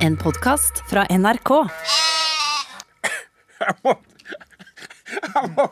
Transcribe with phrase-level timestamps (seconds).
[0.00, 1.50] En podkast fra NRK.
[3.60, 3.94] Jeg må
[5.20, 5.66] Jeg må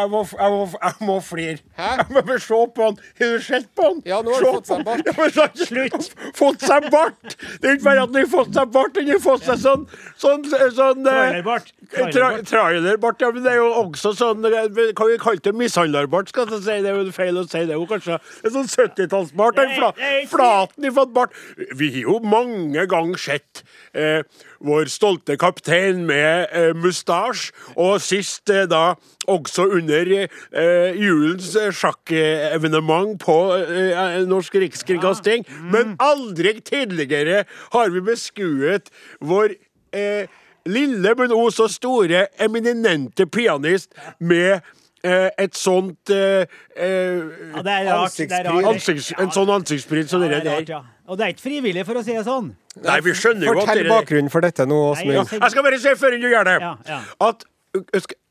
[0.00, 1.58] Jeg må, jeg må, jeg må flire.
[1.76, 2.94] Jeg må bare se på han.
[3.18, 3.98] Har du sett på han?
[4.08, 5.02] Ja, nå har Se han fått seg på- bart.
[5.04, 6.14] Ja, men så- Slutt.
[6.40, 7.36] Fått seg bart!
[7.60, 9.86] Det er ikke bare at han har fått seg bart, han har fått seg sånn
[10.20, 11.72] sånn, sånn eh, Trailerbart.
[11.90, 12.48] Tra Trailerbart.
[12.50, 15.56] trailerbart, ja, men det er jo også sånn kan Hva vi kalte det?
[15.60, 16.76] Mishandlerbart, skal jeg si.
[16.84, 17.76] Det er jo feil å si det.
[17.76, 19.58] jo kanskje er sånn 70-tallsbart.
[19.58, 19.92] den Fla,
[20.30, 21.36] flaten har fått bart.
[21.76, 23.62] Vi har jo mange ganger sett
[23.92, 24.22] eh,
[24.64, 28.94] vår stolte kaptein med eh, mustasje, og sist eh, da
[29.30, 35.46] også under eh, julens eh, sjakkevenement på eh, Norsk Rikskringkasting.
[35.72, 35.94] Men
[36.30, 37.44] aldri tidligere
[37.74, 38.90] har vi beskuet
[39.20, 39.54] vår
[39.92, 40.26] eh,
[40.70, 44.60] lille, men også store, eminente pianist med
[45.02, 47.20] eh, et sånt eh, eh,
[47.56, 48.16] Ja, det er rart.
[48.16, 48.70] Det er rart.
[48.74, 50.72] ansikts, En sånn ansiktsprit som Ja, det det er der.
[50.78, 50.82] ja.
[51.10, 52.52] Og det er ikke frivillig, for å si det sånn.
[52.84, 55.32] Nei, vi skjønner jo at Fortell bakgrunnen for dette nå, Nei, Åsmund.
[55.42, 57.00] Jeg skal bare si før du gjør det, Ja, ja.
[57.26, 57.42] At,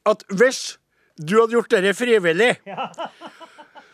[0.07, 0.61] at hvis
[1.19, 2.53] du hadde gjort dette frivillig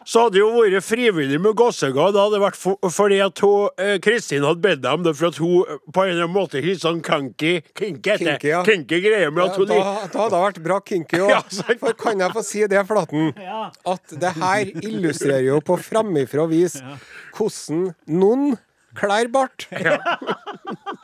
[0.05, 2.09] så hadde det jo vært frivillig med Gossega.
[2.13, 5.39] Det hadde vært for, fordi at hun, eh, Kristin hadde bedt om det, for at
[5.41, 8.35] hun eh, på en eller annen måte har sånn kinky kinky, heter det.
[8.37, 8.61] Kinky, ja.
[8.67, 11.33] kinky greier med at Ja, hun da, da hadde det vært bra kinky òg.
[11.33, 11.41] Ja.
[11.81, 13.33] For kan jeg få si det, Flaten?
[13.45, 13.67] Ja.
[13.87, 16.79] At det her illustrerer jo på framifrå vis
[17.35, 18.55] hvordan noen
[18.95, 19.67] klær bart.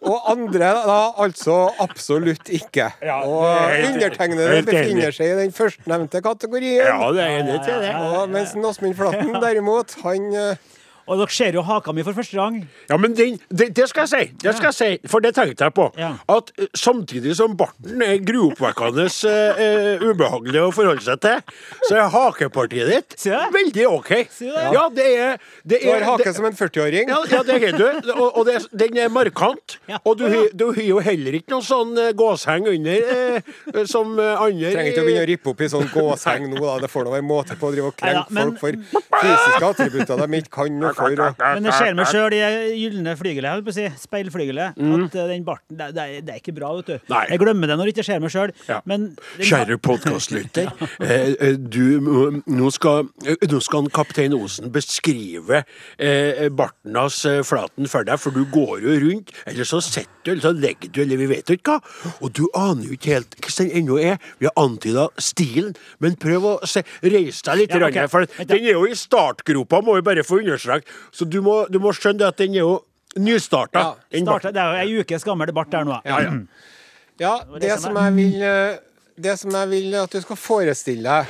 [0.01, 2.87] Og andre da altså absolutt ikke.
[3.05, 6.81] Ja, Og er undertegnede befinner seg i den førstnevnte kategorien.
[6.81, 7.91] Ja, det er enig til det.
[7.95, 10.71] Og mens Åsmund Flaten derimot, han eh,
[11.11, 12.61] Og dere ser jo haka mi for første gang.
[12.87, 14.35] Ja, men den, det, det skal jeg si.
[14.43, 15.89] Det skal jeg si, For det tenkte jeg på.
[15.99, 16.13] Ja.
[16.31, 21.41] At eh, samtidig som barten er gruoppvekkende eh, ubehagelig å forholde seg til,
[21.89, 24.11] så er hakepartiet ditt veldig OK.
[24.39, 24.51] Det?
[24.71, 25.35] Ja, det er,
[25.67, 27.11] det Du har er hake det, som en 40-åring.
[27.11, 28.11] ja, ja, det har du.
[28.15, 29.77] Og, og det, den er markant.
[30.05, 34.71] Og du har du har jo heller ikke noen sånn gåsheng under eh, som andre
[34.71, 36.77] Trenger ikke å begynne å rippe opp i sånn gåsheng nå, da.
[36.85, 40.21] Det får da være måte på å drive og krenke men- folk for fysiske attributter
[40.23, 41.35] de ikke kan noe for.
[41.41, 42.41] Men det ser meg sjøl i
[42.81, 46.35] gylne flygelet, holdt på å si, speilflygelet, at eh, den barten det, det, er, det
[46.35, 46.95] er ikke bra, vet du.
[47.01, 47.11] Mm.
[47.15, 47.23] Nei.
[47.33, 48.53] Jeg glemmer det når det ikke ser meg sjøl.
[48.69, 48.81] Ja.
[49.41, 50.71] Kjære podkastlytter.
[51.01, 52.01] Eh, eh, du,
[52.45, 55.63] nå, skal, eh, nå skal kaptein Osen beskrive
[55.97, 60.09] eh, barten hans eh, flaten for deg, for du går jo rundt, eller så sitter
[60.23, 62.13] du, eller så legger du, eller vi vet jo ikke hva.
[62.21, 64.19] Og du aner jo ikke helt hvordan den ennå er.
[64.41, 65.73] Vi har antyda stilen,
[66.03, 68.05] men prøv å se, reise deg litt, Ja, okay.
[68.05, 68.11] ok.
[68.13, 70.80] for den er jo i startgropa, må vi bare få understreke.
[71.11, 72.75] Så du må, du må skjønne at den er jo
[73.19, 73.81] nystarta.
[74.09, 75.97] Ja, startet, det er jo ei ukes gammel bart der nå.
[76.07, 76.31] Ja, ja.
[77.21, 78.77] Ja, det som jeg vil eh,
[79.21, 81.25] Det som jeg vil at du skal forestille deg,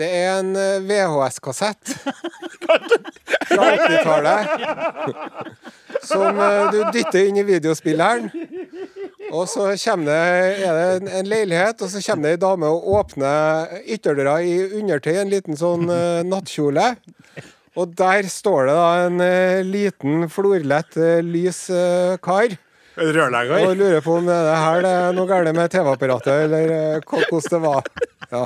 [0.00, 1.94] det er en eh, VHS-kassett
[3.50, 4.44] fra 80-tallet.
[6.04, 8.28] Som eh, du dytter inn i videospilleren.
[9.30, 12.88] Og så kommer det, er det en- leilighet, og så kommer det ei dame og
[12.98, 15.86] åpner ytterdøra i undertøy, en liten sånn
[16.26, 16.88] nattkjole.
[17.78, 22.56] Og der står det da en eh, liten, florlett, eh, lys eh, kar.
[23.00, 23.64] Rørlegger.
[23.68, 27.04] Og lurer på om det det her det er noe galt med TV-apparatet, eller eh,
[27.06, 27.90] hvordan det var.
[28.30, 28.42] Ja.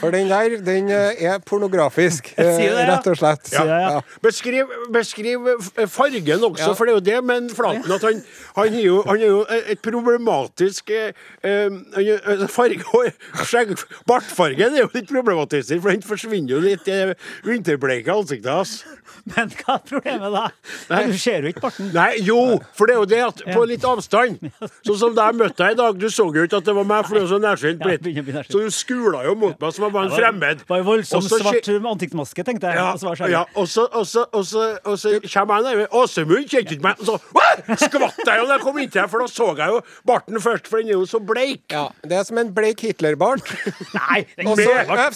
[0.00, 2.58] For den der, den eh, er pornografisk, eh,
[2.88, 3.48] rett og slett.
[3.54, 4.00] Ja.
[4.22, 5.46] Beskriv, beskriv
[5.88, 6.74] fargen også, Ja.
[6.76, 8.22] for det er jo det med Flaten at han,
[8.56, 11.12] han, er jo, han er jo et problematisk eh,
[11.42, 13.12] eh, er- altså, farge
[13.46, 13.72] skjegg,
[14.06, 18.76] Bartfargen er jo litt problematisk, for den forsvinner jo litt i det vinterbleike ansiktet hans.
[19.32, 20.42] Men hva er problemet da?
[20.90, 21.00] Nei.
[21.10, 21.88] Du ser jo ikke barten.
[21.94, 22.38] Nei, jo,
[22.76, 24.38] for det er jo det at på litt avstand
[24.86, 26.86] Sånn som da jeg møtte deg i dag, du så jo ikke at det var
[26.86, 28.06] meg, for du er så nærsynt blitt.
[28.50, 30.62] Så du skula jo mot meg som var en fremmed.
[30.62, 32.80] Det var en voldsom også, svart ansiktsmaske, tenkte jeg.
[32.80, 35.88] Ja, og så ja, og så, og så, og så, og så kommer jeg nærmere.
[35.96, 37.00] Åsemund kjente ikke meg.
[37.00, 37.16] Og så
[37.86, 40.70] skvatt jeg jo da jeg kom inntil her, for da så jeg jo barten først,
[40.70, 41.64] for den er jo så bleik.
[41.72, 43.52] Ja, det er som en bleik Hitlerbart.
[43.96, 44.60] Nei, Og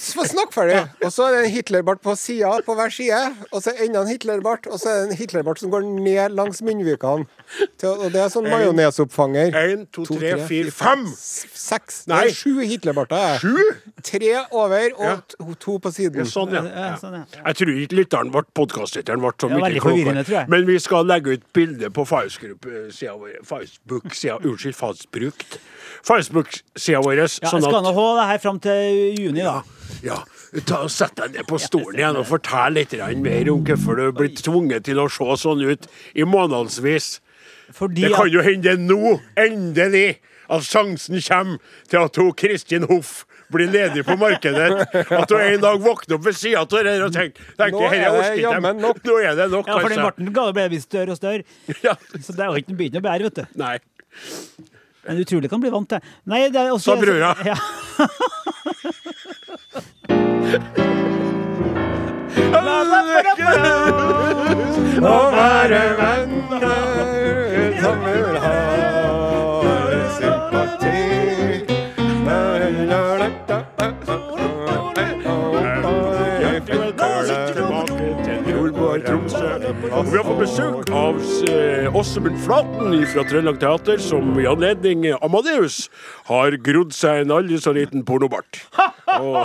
[0.00, 0.82] få snakk ferdig.
[1.04, 3.20] Og så er det en Hitlerbart på sida, på hver side.
[3.50, 6.62] Og så enda en Hitlerbart, og så er det en Hitlerbart som går ned langs
[6.64, 7.26] munnvikene.
[7.90, 9.54] Og det er sånn majonesoppfanger.
[9.56, 11.06] Én, to, tre, fire, fem!
[11.16, 12.04] Seks.
[12.10, 12.26] Nei.
[12.34, 13.40] Sju Hitlerbarter.
[13.42, 13.56] Sju?
[14.06, 14.32] Tre
[14.64, 15.16] over og Ja.
[15.32, 16.26] to, to på siden.
[16.28, 16.62] Sånn, ja.
[16.64, 17.24] Ja, sånn, ja.
[17.46, 20.44] Jeg tror ikke lytteren ble podkastlytteren ble så mye klokere.
[20.52, 23.40] Men vi skal legge ut bilde på Facebook-sida vår.
[24.44, 25.44] Unnskyld, Facebook.
[26.04, 27.16] Facebook-sida vår.
[27.24, 29.62] Ja, sånn jeg skal at nå ha det her fram til juni, da.
[30.04, 30.20] Ja,
[30.66, 34.14] ta, Sett deg ned på stolen igjen og fortell litt mer om hvorfor du er
[34.16, 37.18] blitt tvunget til å se sånn ut i månedsvis.
[37.76, 40.18] Fordi Det kan jo hende nå, endelig,
[40.50, 41.58] at sjansen kommer
[41.88, 44.70] til at hun Kristin Hoff blir ledig på markedet.
[45.10, 48.10] At du en dag våkner opp ved sida av det og tenker, tenker Nå er
[48.16, 49.02] det jammen nok.
[49.06, 51.42] Nå er det nok, Ja, for den barten ga ble visst større og større.
[51.86, 51.94] Ja.
[52.20, 53.44] Så det er jo ikke begynt å bære, vet du.
[53.60, 53.76] Nei.
[55.06, 56.00] Men utrolig kan bli vant til.
[56.28, 57.34] Nei, det er også Sa brura.
[57.50, 57.56] Ja.
[65.00, 66.64] Å være venner
[67.80, 68.79] som vil ha
[80.40, 81.18] besøk av
[81.52, 85.90] eh, Åsemund Flaten fra Trøndelag Teater, som i anledning Amadeus
[86.30, 88.62] har grodd seg en aldri så liten pornobart.
[89.20, 89.44] Og,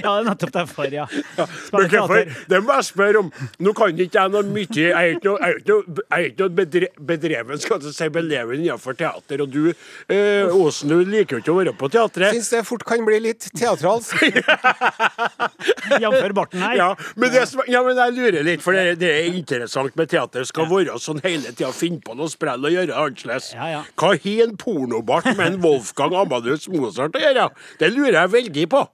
[0.00, 1.06] ja, det er nettopp derfor, ja.
[1.08, 1.88] men hvorfor?
[1.88, 2.32] teater.
[2.50, 3.32] Det må jeg spørre om.
[3.62, 6.18] Nå kan ikke jeg noe mye Jeg er ikke noe, jeg er ikke noe, jeg
[6.18, 9.46] er ikke noe bedre, bedreven, skal jeg si, beleven innenfor teater.
[9.46, 9.72] Og du,
[10.12, 12.36] eh, Åsen, du liker jo ikke å være på teatret.
[12.36, 14.20] Syns det fort kan bli litt teatralsk.
[16.04, 16.76] Jamfør barten her.
[16.78, 20.46] Ja, men, det, ja, men jeg lurer litt, for det, det er interessant med teater.
[20.48, 23.52] Skal være sånn hele tida, finne på noe sprell og gjøre annerledes.
[23.56, 23.82] Ja, ja.
[24.00, 27.50] Hva har en pornobart med en Wolfgang Amadeus Mozart å gjøre?
[27.80, 28.86] Det lurer jeg veldig på.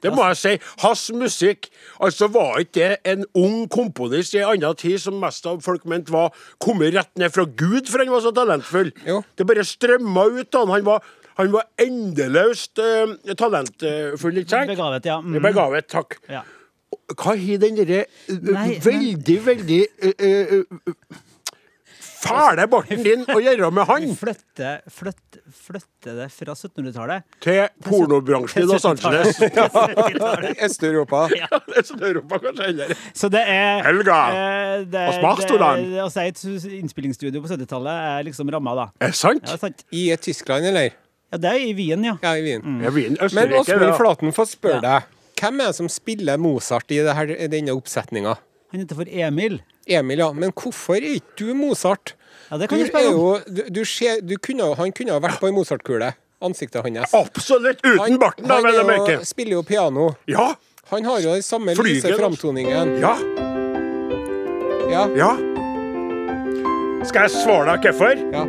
[0.00, 0.52] Det må jeg si.
[0.80, 1.68] Hans musikk
[2.00, 5.84] altså var ikke det en ung komponist i en annen tid som mest av folk
[5.88, 6.32] mente var
[6.62, 8.92] kommet rett ned fra Gud, for han var så talentfull.
[9.06, 9.20] Jo.
[9.36, 10.78] Det bare strømma ut av han.
[10.78, 11.04] Han var,
[11.40, 14.70] han var endeløst uh, talentfull, ikke sant?
[14.74, 15.18] Begavet, ja.
[15.24, 15.40] Mm.
[15.48, 16.20] Begavet, takk.
[16.30, 16.44] ja.
[17.10, 20.62] Hva har den derre uh, veldig, veldig ø,
[22.20, 28.64] fæle barten din å gjøre med han Flytte, flytte, flytte det fra 1700-tallet til pornobransjen
[28.64, 29.40] i Los Angeles?
[30.66, 31.24] Øst-Europa.
[31.36, 31.48] Ja.
[31.50, 32.94] er sånn Europa kanskje heller.
[33.16, 36.42] Så det er Helga, eh, det, hva smakte det- Å si et
[36.80, 38.88] innspillingsstudio på 70-tallet er liksom ramma, da.
[39.06, 39.44] Er sant?
[39.46, 39.86] Ja, det er sant.
[39.94, 40.92] I Tyskland, eller?
[41.32, 42.16] Ja, det er i Wien, ja.
[42.22, 42.80] Ja, i Wien.
[42.82, 43.96] Jeg Wien Men Åsmund.
[43.98, 44.98] Flaten, få spørre Ja.
[44.98, 45.02] deg.
[45.40, 48.36] Hvem er det som spiller Mozart i det her, i denne oppsetninga?
[48.72, 49.60] Han heter for Emil.
[49.88, 50.32] Emil, ja.
[50.32, 52.14] Men hvorfor er ikke du Mozart?
[52.50, 53.14] Ja, det kan du spørre om.
[53.14, 56.12] jo, du, du skjer, du kunne, han kunne ha vært på ei Mozart-kule.
[56.42, 57.12] Ansiktet hans.
[57.14, 60.14] Absolutt uten barten, da, han vel å er jo, spiller jo piano.
[60.26, 60.54] Ja.
[60.90, 62.96] Han har jo den samme Flyger, lyse framtoningen.
[63.00, 63.14] Ja.
[64.90, 65.06] Ja.
[65.14, 65.30] Ja.
[67.06, 68.18] Skal jeg svare deg hvorfor?
[68.34, 68.46] ja.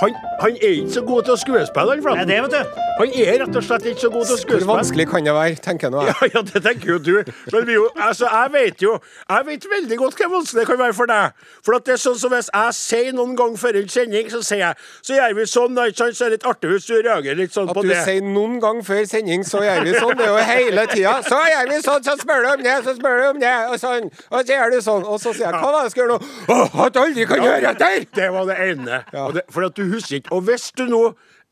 [0.00, 2.28] Han, han er ikke så god til å skuespille, han Flaten.
[2.28, 2.80] det, vet du.
[2.98, 4.66] Han er rett og slett ikke så god til å Hvor skuespille.
[4.70, 6.02] vanskelig kan det være, tenker jeg nå.
[6.06, 6.14] jeg.
[6.14, 7.32] Ja, ja, det tenker jo du.
[7.54, 8.92] Men vi jo, altså, jeg vet jo
[9.30, 11.46] Jeg vet veldig godt hvor vanskelig det kan være for deg.
[11.66, 14.40] For at det er sånn som Hvis jeg sier noen gang før en sending, så
[14.46, 14.74] sier jeg
[15.06, 16.18] Så gjør vi sånn, da, ikke sant?
[16.18, 18.00] Så er det litt artig hvis du reagerer litt sånn At på du det.
[18.06, 20.14] sier noen gang før sending, så gjør vi sånn.
[20.18, 21.14] Det er jo hele tida.
[21.30, 23.78] Så gjør vi sånn, så spør du om det, så spør du om det, og
[23.82, 24.10] sånn.
[24.30, 25.06] Og så gjør du sånn.
[25.14, 26.32] Og så sier jeg hva var det jeg skal gjøre nå?
[26.54, 28.06] Åh, at du aldri kan gjøre etter!
[28.20, 29.02] Det var det ene.
[29.24, 30.32] Og det, for at du husker ikke.
[30.34, 31.04] Og hvis du nå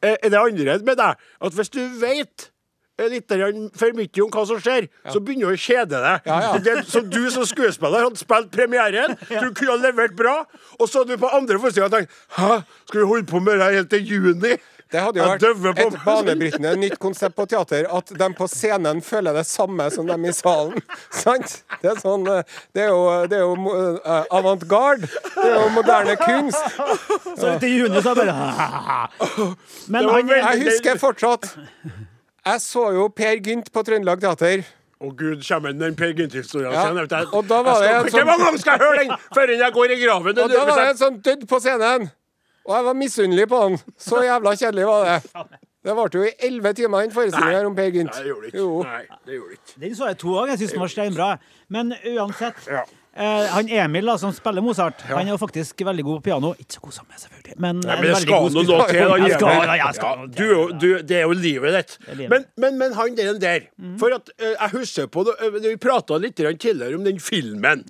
[0.03, 1.15] eh, Er det andre med deg
[1.47, 2.49] at hvis du vet
[2.99, 3.33] eh, litt
[3.79, 6.29] for mye om hva som skjer, så begynner du å kjede deg.
[6.29, 6.53] Ja, ja.
[6.63, 10.43] Det, så du som skuespiller hadde spilt premieren, du kunne ha levert bra,
[10.79, 13.69] og så hadde du på andre forestillinga tenkt Hæ, skal vi holde på med det
[13.69, 14.57] her helt til juni?
[14.93, 17.87] Det hadde jo vært et banebrytende nytt konsept på teater.
[17.89, 20.77] At de på scenen føler det samme som dem i salen.
[21.23, 21.63] Sant?
[21.81, 22.43] Det er sånn eh,
[22.77, 23.01] Det er jo,
[23.31, 25.09] det er jo eh, avantgarde.
[25.09, 26.77] Det er jo moderne kunst.
[27.41, 28.37] Så etter juni så bare
[29.93, 34.65] Men han Jeg husker fortsatt Jeg så jo Per Gynt på Trøndelag Teater.
[35.03, 36.89] Å gud, kommer den Per Gynt-historien Ja.
[36.95, 37.29] jeg.
[37.33, 39.55] Og da var Jeg det skal, Ikke sånn- mange ganger skal jeg høre den før
[39.57, 40.39] jeg går i graven?
[40.39, 42.11] Og da var det en sånn dødd på scenen.
[42.65, 43.79] Og jeg var misunnelig på han.
[43.99, 45.45] Så jævla kjedelig var det.
[45.83, 48.13] Det varte jo i elleve timer, den forestillingen om Per Gynt.
[48.15, 48.59] Nei, det gjorde det ikke.
[48.59, 48.83] Jo.
[48.87, 49.81] Nei, det gjorde det ikke.
[49.85, 50.53] Den så jeg to ganger.
[50.53, 51.31] Jeg syns den var steinbra.
[51.75, 52.61] Men uansett.
[52.71, 52.85] Ja.
[53.13, 56.55] Eh, han Emil da, som spiller Mozart, han er jo faktisk veldig god på piano.
[56.57, 57.57] Ikke så god som meg, selvfølgelig.
[57.61, 58.77] Men, Nei, men det skal han nå nå til.
[58.79, 61.99] da, Jeg skal, jeg skal Ja, du, du, det er jo livet ditt.
[62.33, 63.99] Men, men, men han der, mm.
[64.01, 67.85] For at eh, jeg husker på det, eh, Vi prata litt tidligere om den filmen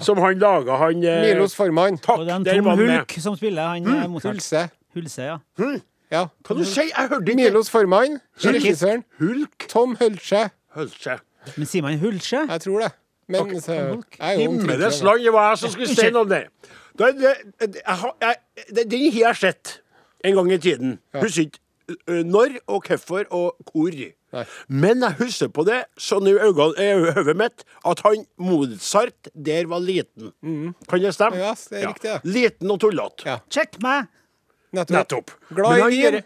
[0.00, 2.00] som han laga, han eh, Milos Formann.
[2.00, 2.96] Takk, Og det er en der Tom var han med.
[3.04, 4.10] Hulk som spiller han mm.
[4.16, 4.32] Mozart.
[4.32, 4.64] Hulse.
[4.96, 5.38] Hulse, ja.
[6.12, 6.26] Ja.
[6.46, 8.20] Hva du sier Jeg hørte ikke Milos Formann.
[8.40, 9.04] Regissøren.
[9.20, 10.48] Hulk Tom Hølsche.
[10.74, 11.08] holdt.
[11.58, 12.46] Men sier man Hulse?
[12.48, 12.94] Jeg tror det.
[13.28, 15.06] Men så, er jo Himmelens det.
[15.06, 16.42] land, det var jeg som skulle si noe om det.
[16.94, 17.84] Det, det, det, det.
[17.88, 18.14] Har
[19.32, 19.78] jeg sett
[20.24, 20.98] en gang i tiden.
[21.16, 21.60] Husker ikke
[22.24, 23.96] når og hvorfor og hvor.
[24.34, 24.44] Nei.
[24.68, 30.32] Men jeg husker på det sånn i hodet mitt at han Mozart der var liten.
[30.90, 31.38] Kan det stemme?
[31.38, 32.20] Ja, det er riktig, ja.
[32.26, 33.28] Liten og tullete.
[33.28, 33.38] Ja.
[33.52, 34.08] Check meg!
[34.74, 34.96] Nettopp.
[34.96, 35.34] Nettopp.
[35.54, 36.22] Glad i vin.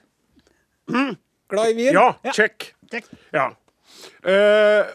[0.88, 1.16] Mm.
[1.52, 1.90] Glad i vin.
[1.92, 2.70] Ja, check.
[2.88, 3.10] Check.
[3.34, 3.50] Ja.
[4.24, 4.88] Uh,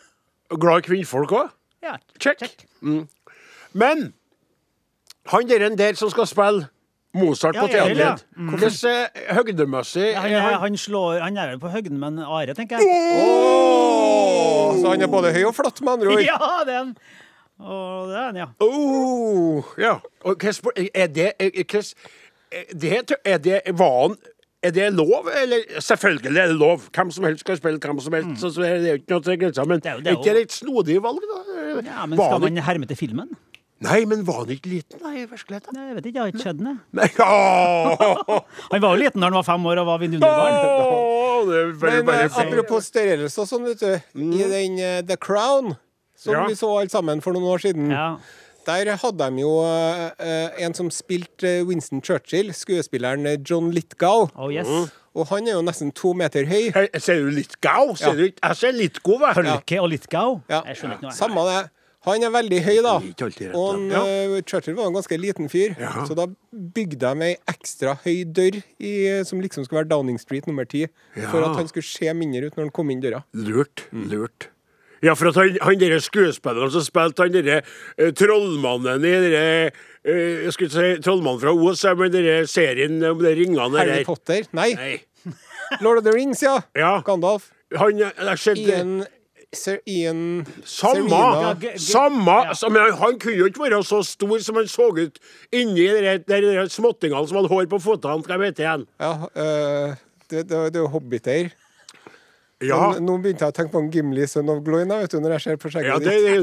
[0.57, 1.53] glad i kvinnfolk òg?
[1.83, 2.65] Ja, Check.
[2.81, 3.07] Mm.
[3.73, 4.13] Men
[5.31, 6.67] han der, der som skal spille
[7.13, 8.25] Mozart på Ja, teatret.
[8.35, 10.53] Hvordan eh, høydemessig Ja, Han, han?
[10.63, 12.87] han, slår, han er vel på høgden med en are, tenker jeg.
[13.21, 14.79] Oh!
[14.81, 16.23] så han er både høy og flott, med andre ord.
[16.31, 16.95] Ja, det er han.
[17.59, 18.47] Og det er han, ja.
[18.65, 19.93] Oh, ja.
[20.25, 20.53] Og hva
[20.95, 21.93] er det er, hva-
[22.51, 24.17] er det, er det var han
[24.63, 25.63] er det lov, eller?
[25.83, 26.81] Selvfølgelig er det lov.
[26.95, 28.41] Hvem som helst kan spille hvem som helst.
[28.41, 29.65] Så, det er jo ikke noe til grensa.
[29.67, 29.81] Men Mm.
[29.83, 31.81] Det er jo- det er ikke det et snodig valg, da?
[31.89, 33.29] ja men skal man herme til filmen?
[33.83, 35.73] Nei, men var han ikke liten, da, i virkeligheten?
[35.75, 36.79] Nei, Jeg vet ikke, jeg har ikke sett den.
[38.71, 41.49] Han var jo liten da han var fem år og var vidunderbarn.
[41.49, 44.21] det er Men eh, apropos størrelse og sånn, vet du.
[44.23, 45.75] I den uh, The Crown,
[46.15, 46.45] som Ja.
[46.47, 48.17] vi så alle sammen for noen år siden, Ja.
[48.65, 54.29] Der hadde de jo eh, eh, en som spilte eh, Winston Churchill, skuespilleren John Lithgow.
[54.35, 54.67] Oh yes.
[55.13, 56.71] Og han er jo nesten to meter høy.
[56.73, 57.53] Hei, Ser du litt?
[57.61, 58.13] Ser Ja.
[58.17, 58.25] du?
[58.31, 59.33] Jeg ser litt god, hva?
[59.37, 60.41] Hølke og Lithgow.
[60.49, 60.63] Ja.
[60.65, 61.17] Jeg skjønner ikke noe.
[61.17, 61.61] Samme det.
[62.03, 62.93] Han er veldig høy, da.
[63.55, 63.83] Og han.
[63.93, 64.01] Ja.
[64.43, 65.91] Churchill var en ganske liten fyr, Ja.
[66.03, 70.45] så da bygde de ei ekstra høy dør i, som liksom skulle være Downing Street
[70.49, 70.87] nummer ti,
[71.31, 73.23] for at han skulle se mindre ut når han kom inn døra.
[73.33, 73.85] Lurt.
[73.93, 74.49] Lurt.
[75.03, 77.57] Ja, for at han, han derre skuespilleren som spilte han derre
[77.97, 83.19] eh, trollmannen i derre eh, Jeg skulle si trollmannen fra OS, men derre serien om
[83.23, 84.05] de ringene der Harry.
[84.07, 84.47] Potter?
[84.55, 84.93] Nei, Nei.
[85.83, 86.59] Lord of the Rings, ja.
[86.77, 86.97] Ja.
[87.05, 87.49] Gandalf.
[87.75, 89.03] Han jeg har Ian
[89.53, 91.09] Sir Ian Samme!
[91.77, 92.37] Samme!
[92.49, 92.69] ja.
[92.69, 95.19] Men han, kunne jo ikke være så stor som han så ut
[95.53, 98.25] inni de der- de der småttingene som hadde hår på føttene.
[98.25, 98.87] Hva heter han?
[98.99, 99.95] Ja, øh,
[100.29, 101.51] det, det, det er jo hobbiter.
[102.67, 102.91] Ja.
[102.93, 105.35] Men Nå begynte jeg å tenke på en Gimli, Son of Gloin, vet du, når
[105.37, 106.27] jeg ser på skjegget Ja, det ditt.
[106.29, 106.35] er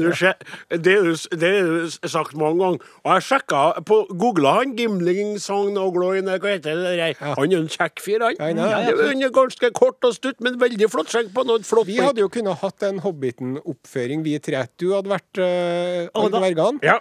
[0.69, 2.79] det er jo- er jo sagt mange ganger.
[3.05, 5.37] Og jeg sjekka på Googla han Gimling
[5.77, 7.15] og Gloin, hva heter det der.
[7.19, 7.33] Ja.
[7.35, 8.35] Han er en kjekk fyr, han.
[8.39, 8.47] Ja.
[8.51, 11.85] Ja, ja, Han er ganske kort og stutt, men veldig flott skjegg på noe flott.
[11.87, 14.67] Vi hadde jo kunnet hatt en Hobbiten-oppføring, vi tre.
[14.77, 16.79] Du hadde vært uh, alle dvergene.
[16.83, 16.99] Ja.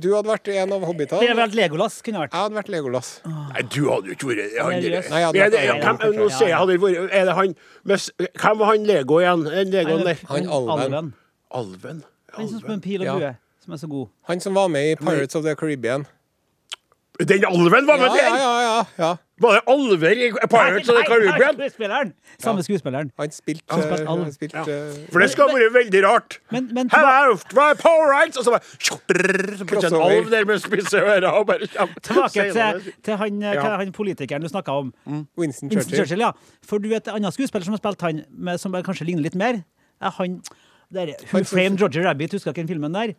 [0.00, 1.20] Du hadde vært en av hobbitene.
[1.20, 2.32] Det hadde vært Legolas kunne vært.
[2.32, 3.08] Jeg hadde vært Legolas.
[3.26, 6.28] Nei, du hadde jo ikke vært han der- Nei, jeg hadde vært det- hvem- Nå
[6.28, 7.54] sier ser jeg hadde vært Er det han
[7.84, 7.98] med
[8.40, 9.46] Hvem var han Lego igjen?
[9.60, 10.18] En Legoen der?
[10.28, 11.12] Han Alven.
[11.52, 12.02] Alven?
[12.32, 13.18] Han som spiller pil og Ja.
[13.18, 14.08] bue, som er så god.
[14.28, 16.06] Han som var med i Pirates of the Caribbean.
[17.18, 18.36] Den alven var Ja, med ja, der!
[18.38, 18.60] ja.
[18.60, 19.16] ja, ja.
[19.40, 21.54] Var det alver i Pirates of the Caribbean?
[21.56, 22.12] skuespilleren!
[22.38, 23.10] Samme skuespilleren.
[23.18, 24.22] Han spilte Han Alv.
[24.22, 24.88] han spilte, Ja.
[24.88, 26.38] øh, For det skal være veldig rart.
[26.50, 28.36] Men, men Hva er power rights!
[28.36, 28.60] Og så bare
[29.88, 33.54] en alv der med spisse ører og bare kommer tilbake til, til han, Ja.
[33.62, 34.94] hva- han politikeren du snakka om.
[35.06, 35.96] Winston Winston Churchill.
[35.96, 36.30] Churchill, ja.
[36.66, 39.34] For du vet, en annen skuespiller som har spilt han, med, som kanskje ligner litt
[39.34, 39.62] mer,
[40.02, 40.42] er han
[40.92, 43.12] der, Who Framed Roger Rabbit, husker ikke den filmen der?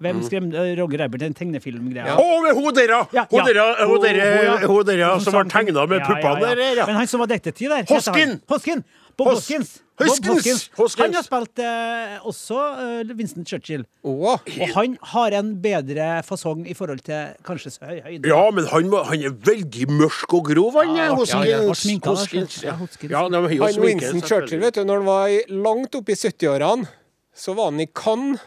[0.00, 2.14] Hvem skremte uh, Roger Rabbit, den tegnefilmgreia?
[2.14, 2.38] Ja.
[2.46, 3.02] Med hun der, ja!
[3.12, 3.52] Ja, Hun ja.
[3.52, 3.84] der.
[3.86, 4.22] Hun der,
[4.56, 6.54] Hun- hun der, hun som var tegna med Ja, puppene ja, ja.
[6.54, 6.74] der.
[6.80, 6.86] ja.
[6.86, 8.40] Men han som var detektiv der Hoskin!
[8.48, 8.84] Hoskin!
[9.18, 9.82] Bob Hos- Hoskins.
[9.98, 10.70] Bob Hoskins!
[10.78, 11.02] Hoskins.
[11.04, 12.56] Han har spilt eh, også
[13.04, 13.82] uh, Vincent Churchill.
[14.02, 14.30] Oh.
[14.32, 18.28] Og han har en bedre fasong i forhold til kanskje høyde.
[18.30, 21.50] Ja, men han, han er veldig mørk og grov, han Ja, ja, Hoskins.
[21.50, 21.58] ja,
[22.08, 22.70] Hoskins, ja.
[22.70, 23.12] ja, Hoskins.
[23.12, 25.36] Ja, jo Han Vincent Winston Churchill, vet du, når han var
[25.68, 26.88] langt oppe i 70-årene,
[27.36, 28.40] så var han i Cannes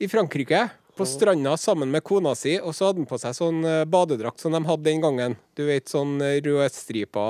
[0.00, 0.64] i Frankrike.
[0.94, 4.38] På stranda sammen med kona si, og så hadde han på seg sånn eh, badedrakt
[4.42, 5.36] som de hadde den gangen.
[5.58, 7.24] Du vet, sånn eh, rødstripa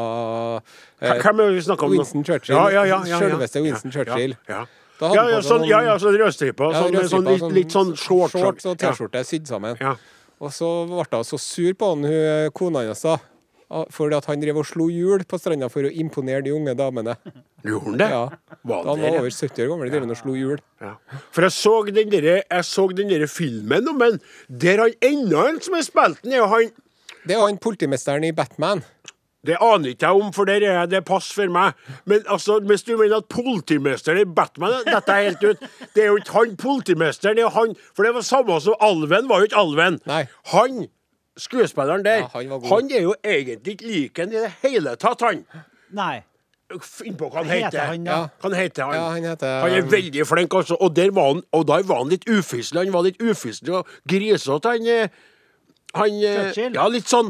[1.01, 2.03] eh, Hvem er det vi snakker om nå?
[2.03, 2.57] Winston Churchill.
[2.59, 3.21] Ja, ja, ja, ja, ja.
[3.23, 4.37] Selveste Winston Churchill.
[4.51, 4.67] Ja,
[5.01, 6.71] hadde Ja, ja, sånn, ja, ja, sånn rødstripa.
[6.77, 8.37] Sånn, sånn, litt, litt sånn shorts.
[8.37, 8.77] shorts og.
[8.81, 9.81] T-skjorte sydd sammen.
[9.81, 9.97] Ja.
[10.45, 13.17] Og så ble hun så sur på han, hun eh, kona hans, da.
[13.95, 17.17] Fordi at han drev og slo hjul på stranda for å imponere de unge damene.
[17.67, 18.09] Gjorde han det?
[18.13, 18.25] Ja.
[18.63, 20.63] Var Da han var over 70 år gammel, drev han og slo hjul.
[20.85, 20.95] Ja.
[21.35, 25.49] For jeg så den derre jeg så den derre filmen om han der han enda
[25.51, 26.71] en som har spilt den, er han
[27.25, 28.85] Det er han politimesteren i Batman.
[29.45, 31.77] Det aner ikke jeg om, for der er det pass for meg.
[32.09, 35.67] Men altså, hvis du mener at politimesteren i Batman Dette er helt ut.
[35.95, 39.29] Det er jo ikke han politimesteren, det er han For det var samme som Alven,
[39.29, 39.99] var jo ikke Alven.
[40.09, 40.23] Nei.
[40.55, 40.87] Han
[41.39, 42.69] skuespilleren der, Ja, han var god.
[42.71, 45.45] han er jo egentlig ikke lik en i det hele tatt, han.
[45.93, 46.23] Nei.
[46.83, 47.87] Finn på hva han Heter heter.
[47.87, 48.19] han, ja?
[48.43, 48.95] Han heter han?
[48.95, 50.77] Ja, han heter Han er veldig flink, altså.
[50.81, 52.85] Og der var han Og da var han litt ufyselig.
[52.87, 55.09] Han var litt ufyselig og grisete, han eh,
[55.95, 56.73] Han eh, Churchill?
[56.75, 57.29] Ja, litt sånn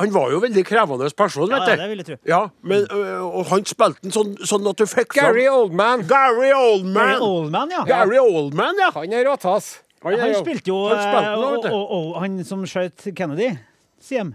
[0.00, 2.16] Han var jo veldig krevende person, Ja, vet ja, det vil jeg tro.
[2.26, 6.02] Ja, men, øh, og han spilte den sånn, sånn at du fikk Gary Oldman.
[6.08, 7.12] Gary Oldman!
[7.12, 7.84] Gary Oldman, ja.
[7.86, 8.88] Gary Oldman, ja.
[8.96, 9.82] Han er råtass.
[10.02, 11.74] Han, er Han spilte jo Han spilte noe, og, vet du.
[11.74, 13.52] og, og, han som skjøt Kennedy,
[14.02, 14.34] CM.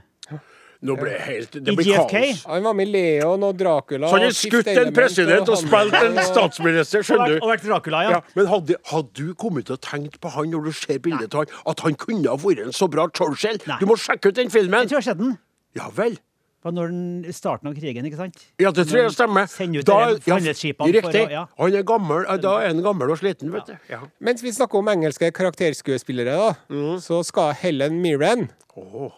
[0.85, 2.43] Nå ble det helt Det blir kaos.
[2.45, 4.11] Han var med i Leon og Dracula.
[4.11, 7.39] Så han har skutt en president og spilt en statsminister, skjønner du.
[7.41, 8.11] og vært Dracula, ja.
[8.17, 11.33] Ja, men hadde, hadde du kommet til å tenke på han når du ser bildet
[11.33, 13.57] av han, at han kunne ha vært en så bra Churchill?
[13.65, 13.79] Nei.
[13.81, 14.85] Du må sjekke ut den filmen!
[14.85, 15.37] Jeg tror jeg har sett den.
[15.77, 16.19] Ja vel.
[16.67, 18.41] På når den, starten av krigen, ikke sant?
[18.59, 19.47] Ja, det tror jeg stemmer.
[19.87, 21.21] Da- ja, Riktig.
[21.23, 21.45] å- ja.
[21.57, 23.77] Han er gammel, da er han gammel og sliten, vet du.
[23.89, 24.01] Ja.
[24.19, 26.97] Mens vi snakker om engelske karakterskuespillere, da, Mm.
[26.99, 29.11] så skal Helen Mirren oh.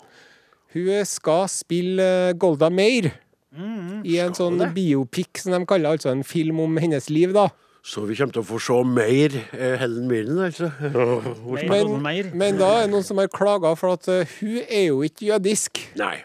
[0.73, 3.11] Hun skal spille eh, Golda Meir
[3.49, 7.47] Mm, i en sånn biopic, som de kaller altså en film om hennes liv, da.
[7.81, 10.69] Så vi kommer til å få se mer eh, Helen Mirren, altså.
[12.05, 14.99] Men, men da er det noen som har klaga for at uh, hun er jo
[15.01, 15.81] ikke jødisk.
[15.97, 16.19] Nei.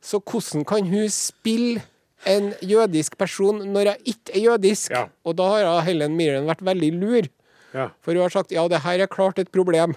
[0.00, 1.82] Så hvordan kan hun spille
[2.28, 4.94] en jødisk person når hun ikke er jødisk?
[4.94, 5.06] Ja.
[5.24, 7.28] Og da har Helen Mirren vært veldig lur.
[7.74, 7.90] Ja.
[8.02, 9.94] For hun har sagt ja, det her er klart et problem,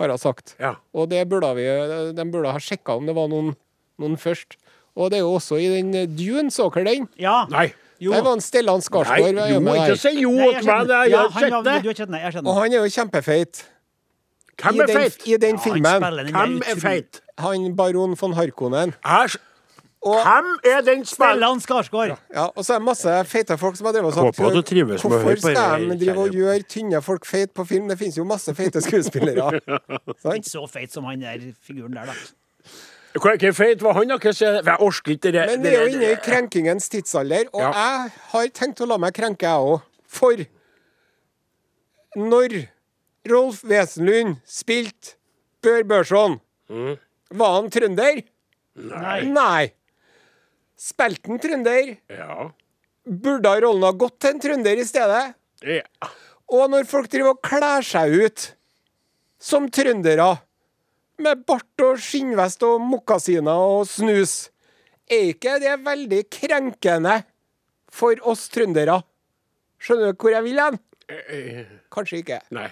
[0.00, 0.54] har hun sagt.
[0.60, 0.76] Ja.
[0.94, 1.66] Og det burde vi,
[2.16, 3.54] de burde ha sjekka om det var noen,
[4.00, 4.58] noen først.
[4.96, 7.10] Og det er jo også i den Dune, så dere den?
[7.20, 7.42] Ja.
[7.52, 7.68] Nei.
[8.00, 8.12] Jo.
[8.12, 10.90] Der var en Stellan Nei, Skarsgård du var må ikke si jo til meg.
[10.92, 11.76] Jeg har han, sett det.
[11.84, 13.62] du jeg Og han er jo kjempefeit.
[14.62, 15.18] Hvem er feit?
[15.26, 16.06] I den filmen.
[16.32, 17.20] Hvem er feit?
[17.38, 18.94] Han baron von Harkonen.
[19.04, 19.36] Æsj.
[20.06, 21.34] Og, Hvem er den spilleren?
[21.34, 22.16] Stellan Skarsgård.
[22.34, 24.54] ja, og så er det masse feite folk som har drevet og sagt Håper at
[24.54, 27.88] du trives med Hvorfor skal de drive og gjøre tynne folk feit på film?
[27.88, 29.56] Det finnes jo masse feite skuespillere.
[30.36, 32.14] Ikke så feit som han der figuren der, da.
[33.18, 34.18] Hvor feit var han, da.
[34.30, 37.72] Jeg orker ikke det Men vi er jo inne i krenkingens tidsalder, og Ja.
[37.72, 39.80] jeg har tenkt å la meg krenke, jeg òg.
[40.06, 40.36] For
[42.16, 42.66] når
[43.30, 45.16] Rolf Wesenlund spilte
[45.62, 46.40] Bør Børson,
[46.70, 46.96] Mm.
[47.30, 48.22] var han trønder?
[48.76, 49.20] Nei.
[49.30, 49.72] Nei.
[50.76, 51.96] Spilte han trønder?
[52.12, 52.50] Ja.
[53.06, 55.34] Burde rollen ha gått til en trønder i stedet?
[55.62, 55.82] ja.
[56.48, 58.42] Og når folk driver og kler seg ut
[59.42, 60.36] som trøndere,
[61.18, 64.50] med bart og skinnvest og mokasiner og snus,
[65.10, 67.16] er ikke det veldig krenkende
[67.90, 69.00] for oss trøndere?
[69.82, 70.78] Skjønner du hvor jeg vil hen?
[71.90, 72.38] Kanskje ikke.
[72.54, 72.68] Nei.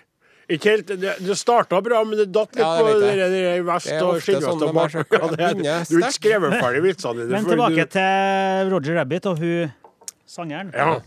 [0.48, 3.86] Ikke helt, det, det starta bra, men det datt litt Ja, det på det, vest
[3.88, 4.92] er og skinnvest sånn og de er bart.
[4.92, 7.30] så- Ja, det er- begynner Du har ikke skrevet ferdig vitsene dine.
[7.32, 9.72] Men tilbake du- til Roger Rabbit og hun
[10.26, 10.72] sangeren.
[10.74, 11.00] Ja.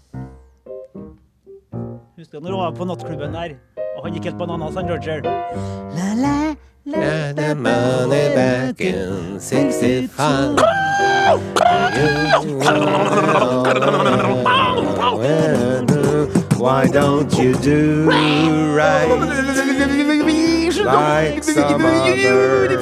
[2.18, 3.58] Husker du når hun var på nattklubben der,
[3.98, 5.22] og han gikk helt bananas, han Roger?
[7.56, 10.56] money back in 65.
[16.58, 19.08] Why don't you do right
[20.84, 22.78] like some other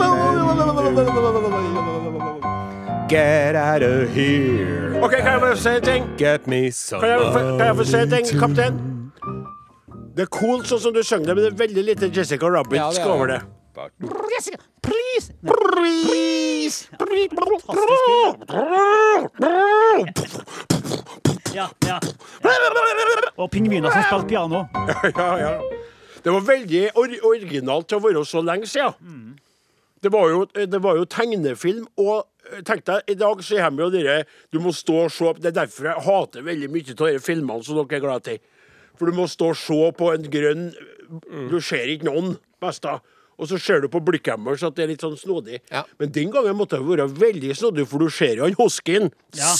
[3.08, 4.99] Get out of here.
[5.04, 6.06] OK, kan jeg få si en ting?
[6.17, 8.80] Get me some Kan jeg, få- kan jeg få si en ting, kaptein?
[10.15, 12.80] Det er cool sånn som du synger det, men det er veldig lite Jessica Rabbit
[12.80, 13.41] Ja, det er over det.
[13.75, 13.89] Det.
[14.33, 15.33] Jessica, please!
[15.45, 16.88] Please!
[21.55, 21.99] Ja, ja.
[23.38, 24.65] Og pingviner som spilte piano.
[25.15, 25.51] Ja, ja.
[26.25, 29.35] Det var veldig or originalt til å være så lenge siden.
[30.03, 33.85] Det var jo, det var jo tegnefilm, og eh, tenk deg, i dag så kommer
[33.85, 34.17] jo dere
[34.53, 37.65] Du må stå og se Det er derfor jeg hater veldig mye av de filmene
[37.65, 38.35] som dere er glad i.
[38.99, 40.67] For du må stå og se på en grønn
[41.49, 42.99] Du ser ikke noen, besta.
[43.36, 45.60] Og så ser du på blikkhemmer, så at det er litt sånn snodig.
[45.71, 45.84] Ja.
[46.00, 49.12] Men den gangen måtte jeg være veldig snodig, for du ser jo han Hoskin.
[49.36, 49.52] Ja.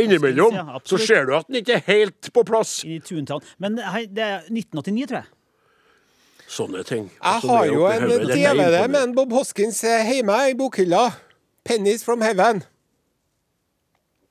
[0.00, 0.56] Innimellom.
[0.58, 2.80] Ja, så ser du at den ikke er helt på plass.
[2.82, 3.44] I Toontown.
[3.62, 5.30] Men hei, det er 1989, tror jeg.
[6.50, 7.06] Sånne ting.
[7.22, 11.06] Jeg har jo en en hodet, det med en Bob Hoskins eh, hjemme i bokhylla.
[11.64, 12.66] 'Pennies from Heaven'.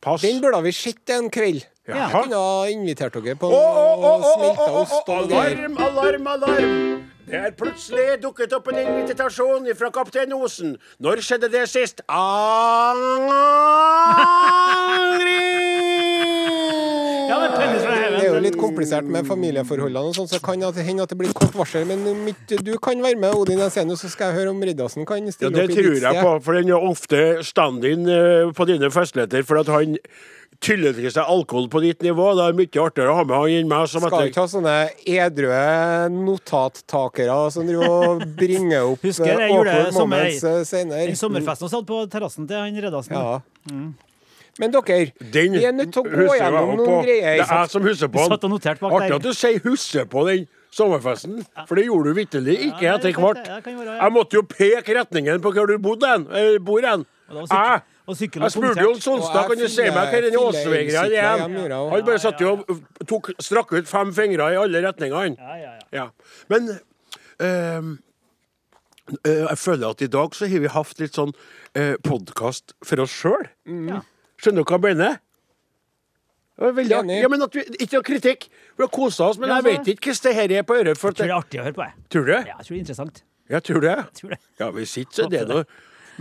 [0.02, 0.22] Pass.
[0.22, 1.64] Den burde vi sett en kveld.
[1.88, 1.96] Ja.
[1.96, 5.58] Jeg kunne ha invitert dere på å, å, å, å, smelta ost og greier.
[5.64, 7.13] Alarm, alarm, alarm!
[7.24, 10.74] Det er plutselig dukket opp en invitasjon fra kaptein Osen.
[11.00, 12.04] Når skjedde det sist?
[12.12, 13.38] Aldri!
[17.30, 18.18] Ja, men Pennies from Heaven.
[18.20, 21.20] Det er jo litt komplisert med familieforholdene, og sånn, så kan det hende at det
[21.22, 21.88] blir kort varsel.
[21.88, 25.32] Men mitt, du kan være med, Odin Jensenius, så skal jeg høre om Riddarsen kan
[25.32, 28.68] stille ja, opp i Det tror jeg på, for den er ofte stand-in eh, på
[28.68, 29.96] dine festligheter, for at han
[30.64, 32.30] tyller til seg alkohol på ditt nivå.
[32.40, 34.76] Det er mye artigere å ha med han enn meg som Skal ikke ha sånne
[35.04, 35.52] edru
[36.14, 41.06] notattakere som driver og bringer opp Husker jeg eh, gjorde det sommer- eh, senere.
[41.12, 43.14] Den sommerfesten vi satt på terrassen til han Reddasen.
[43.14, 43.40] Ja.
[44.62, 46.98] Men dere, Den vi er nødt til å gå gjennom noen på.
[47.08, 47.38] greier.
[47.42, 48.92] Det er jeg som husker på den.
[48.94, 52.98] Artig at du sier 'husker på den sommerfesten', for det gjorde du vitterlig ikke Ja,
[52.98, 53.46] etter hvert.
[53.46, 56.28] Jeg måtte jo peke retningen på hvor du bodde hen.
[56.32, 57.06] eh, bor hen.
[58.04, 61.44] Og var sykkel- Jeg, spurte jo Solstad, kan du si meg hva den fyller er?
[61.94, 65.38] Han bare satt jo og tok, strakk ut fem fingre i alle retningene.
[65.40, 65.84] Ja, ja, ja.
[65.94, 66.08] Ja.
[66.50, 66.68] Men
[67.40, 67.94] ehm,
[69.24, 71.32] eh, jeg føler at i dag så har vi hatt litt sånn
[71.78, 73.48] uh, podkast for oss sjøl.
[73.68, 74.02] Ja.
[74.42, 75.22] Skjønner du hva jeg mener?
[76.60, 77.22] Veldig artig.
[77.24, 78.50] Ja, men vi, ikke noe kritikk.
[78.78, 80.92] Vi har kosa oss, men Ja, jeg vet ikke hvordan det her er på øret.
[80.92, 81.88] Jeg tror det er artig å høre på.
[81.88, 82.04] Jeg.
[82.14, 82.34] Tror du?
[82.36, 83.24] Ja, jeg tror det er interessant.
[83.50, 83.96] Jeg tror det.
[83.96, 84.40] Jeg tror det.
[84.60, 85.66] Ja, hvis ikke, så er det noe.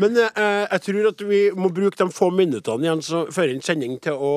[0.00, 3.60] Men eh, jeg tror at vi må bruke de få minuttene igjen så, før en
[3.64, 4.30] sending til å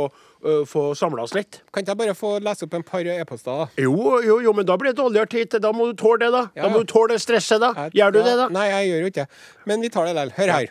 [0.44, 1.62] eh, få samla oss litt.
[1.72, 3.62] Kan ikke jeg bare få lese opp en par e-poster?
[3.64, 3.68] da?
[3.86, 5.56] Jo, jo, jo, men da blir det dårligere tid.
[5.64, 6.44] Da må du tåle det, da.
[6.58, 7.72] Ja, Da må du tåle det stresset, da.
[7.86, 8.48] Jeg- Gjør du ja, det, da?
[8.58, 9.30] Nei, jeg gjør jo ikke det.
[9.72, 10.34] Men vi tar det likevel.
[10.42, 10.68] Hør her.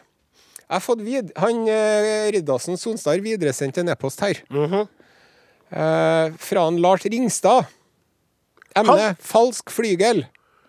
[0.64, 4.40] Jeg har fått vid Han eh, Riddarsen Sonstad har videresendt en e-post her.
[5.70, 7.66] eh, fra en Lars Ringstad.
[8.77, 10.25] Emne Hall- falsk flygel.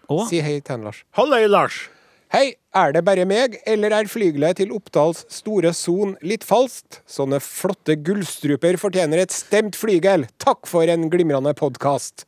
[0.09, 0.27] Oh.
[0.29, 1.03] Si hei til han, Lars.
[1.17, 1.89] Halløy, Lars.
[2.35, 6.97] Hei, er det bare meg, eller er flygelet til Oppdals store son litt falskt?
[7.07, 10.25] Sånne flotte gullstruper fortjener et stemt flygel.
[10.43, 12.25] Takk for en glimrende podkast.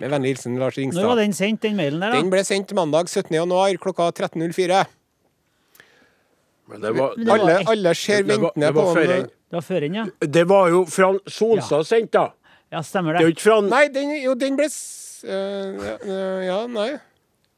[0.00, 2.24] Med vennlig hilsen Lars Når var den sendt, den mailen der, da?
[2.24, 3.30] Den ble sendt mandag 17.
[3.36, 4.82] januar klokka 13.04.
[6.72, 9.32] Men det var, det Alle, alle ser ventende på før en en.
[9.38, 10.10] Det var før den, ja.
[10.34, 12.32] Det var jo fra Sonstad sendt, da.
[12.74, 15.98] Ja, stemmer Det er jo ikke fra Nei, den, jo, den ble øh, ja,
[16.42, 16.94] ja, nei.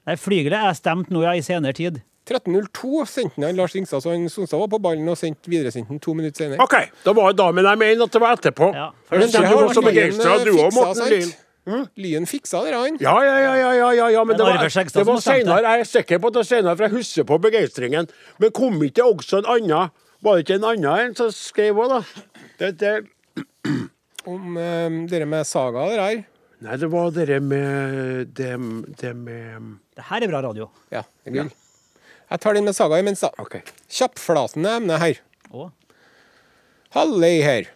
[0.07, 2.03] Nei, Flygelet er stemt nå, ja, i senere tid.
[2.27, 6.01] 13.02 sendte han Lars Ringstad, så han Sonstad var på ballen og sendte videresendt den
[6.03, 6.63] to minutter senere.
[6.63, 8.71] OK, da var det da, men jeg mener at det var etterpå.
[8.75, 8.87] Ja.
[9.07, 11.07] For Men det det har Lyen, eh, du òg, fiksa?
[11.13, 11.87] Lyn.
[11.99, 12.99] Lyen fiksa det, han.
[13.03, 15.23] Ja, ja, ja, ja, ja, ja, ja, men Men det var, det var det.
[15.23, 15.63] senere.
[15.63, 18.11] Jeg er sikker på at det var senere, for jeg husker på begeistringen.
[18.39, 19.91] Men kom ikke det også en annen
[20.23, 22.03] Var det ikke en annen en som skrev òg, da?
[22.59, 22.95] Det, det,
[24.27, 26.25] Om um, dere med saga der
[26.59, 28.55] nei, det var det med det,
[28.99, 30.69] det med Det her er bra radio.
[30.93, 31.53] Ja, det er gull.
[32.31, 33.31] Jeg tar den med saga imens, da.
[33.41, 33.61] OK.
[33.89, 35.21] Kjappflatende emne her.
[35.55, 35.69] Å.
[36.97, 37.69] Halløy her.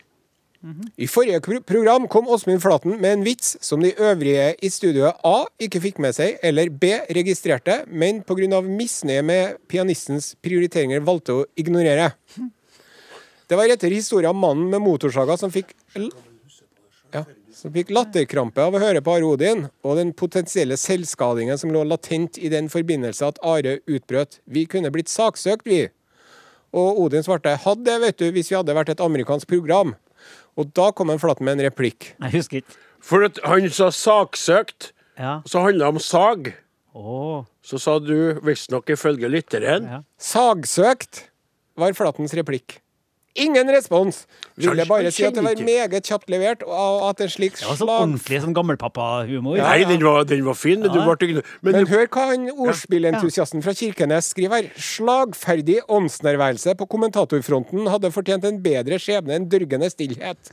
[1.00, 5.16] I forrige pro- program kom Åsmund Flaten med en vits som de øvrige i studioet
[5.24, 8.60] A ikke fikk med seg, eller B registrerte, men pga.
[8.60, 12.10] misnøye med pianistens prioriteringer valgte å ignorere.
[13.48, 16.12] Det var etter historien om mannen med motorsaga som fikk l-
[17.14, 17.24] ja,
[17.60, 21.82] som fikk latterkrampe av å høre på Are Odin, og den potensielle selvskadingen som lå
[21.84, 25.90] latent i den forbindelse at Are utbrøt 'Vi kunne blitt saksøkt, vi'.
[26.72, 29.94] Og Odin svarte 'Hadde det, vet du, hvis vi hadde vært et amerikansk program'.
[30.56, 32.14] Og da kom en flatt med en replikk.
[32.20, 32.76] Jeg husker ikke.
[33.00, 35.42] For at han sa saksøkt, Ja.
[35.46, 36.54] så handla det om sag.
[36.94, 37.44] Oh.
[37.62, 40.02] Så sa du visstnok ifølge lytteren Ja.
[40.18, 41.28] Sagsøkt
[41.76, 42.80] var Flatens replikk.
[43.38, 44.24] Ingen respons.
[44.58, 47.62] Ville jeg bare si at det var meget kjapt levert, og at en slik Det
[47.62, 49.56] var sånn slag ordentlig sånn gammelpappa-humor.
[49.56, 49.88] Ja, Nei, ja.
[49.88, 50.94] den var, den var fin, men Ja.
[50.98, 54.70] du ble ikke Men, Men hør hva han ordspillentusiasten fra Kirkenes skriver her.
[54.76, 60.50] Slagferdig åndsnærværelse på kommentatorfronten hadde fortjent en bedre skjebne enn dørgende stillhet.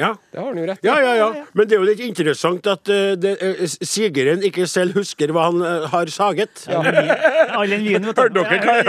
[0.00, 0.14] Ja.
[0.32, 0.86] Det har han jo rett i.
[0.86, 1.28] Ja, ja, ja.
[1.52, 5.42] Men det er jo litt interessant at uh, det, uh, sigeren ikke selv husker hva
[5.50, 6.66] han uh, har saget.
[6.70, 8.22] All den vinen, vet du.
[8.40, 8.84] Hørte dere hva jeg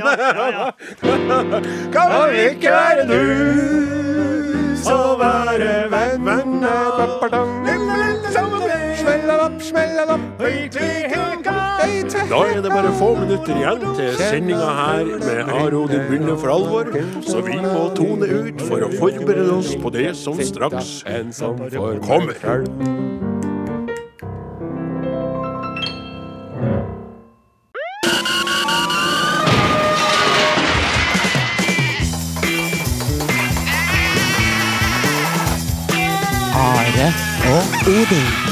[0.00, 0.04] Ja,
[1.94, 2.76] Kan vi ikke være ja.
[2.76, 3.20] Kan ikke være du,
[4.80, 6.24] Smellalapp, være venn,
[9.00, 10.20] Smellelapp, smellelapp.
[12.30, 16.52] Da er det bare få minutter igjen til sendinga her med Aro du begynner for
[16.54, 16.90] alvor,
[17.26, 21.02] så vi må tone ut for å forberede oss på det som straks
[22.06, 22.38] kommer.
[36.60, 37.10] Are
[37.56, 37.62] og
[37.96, 38.49] Odin.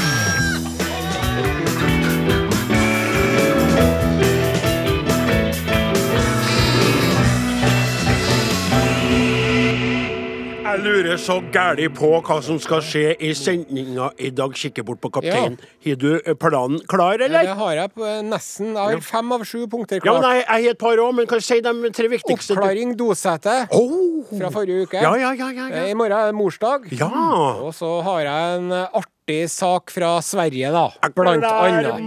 [10.79, 14.53] Jeg lurer så gæli på hva som skal skje i sendinga i dag.
[14.55, 15.57] Kikker bort på kapteinen.
[15.83, 17.49] Har du eh, planen klar, eller?
[17.49, 18.69] Det har jeg på nesten.
[18.77, 20.21] Jeg har fem av sju punkter klart.
[20.21, 22.55] Ja, nei, jeg, har et par òg, men kan jeg si de tre viktigste?
[22.55, 24.23] Oppklaring dosete Oh.
[24.31, 25.03] fra forrige uke.
[25.03, 25.85] Ja, ja, ja, ja, Eh, ja.
[25.91, 26.87] I morgen er det morsdag.
[26.95, 27.11] Ja.
[27.59, 28.87] Og så har jeg en eh,
[29.29, 30.89] artig sak fra Sverige, da.
[31.13, 32.01] Blant annet.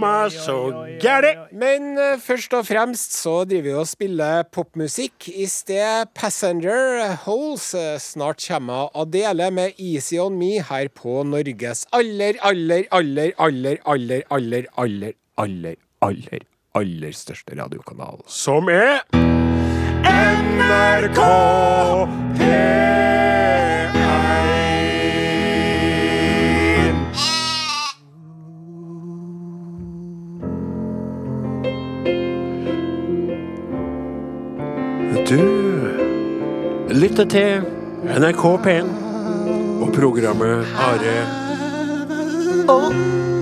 [1.51, 5.29] Men eh, først og fremst så driver vi og spiller popmusikk.
[5.29, 7.73] I sted Passenger Holes.
[7.73, 13.79] Eh, Snart kommer Adele med Easy On Me her på Norges aller, aller, aller, aller,
[13.85, 16.43] aller, aller, aller, aller, aller,
[16.75, 18.19] aller største radiokanal.
[18.27, 19.03] Som er
[20.03, 21.19] NRK
[35.29, 35.39] Du
[36.89, 37.61] lytter til
[38.03, 38.89] NRK P1
[39.81, 40.97] og programmet Are
[42.67, 43.32] Ja.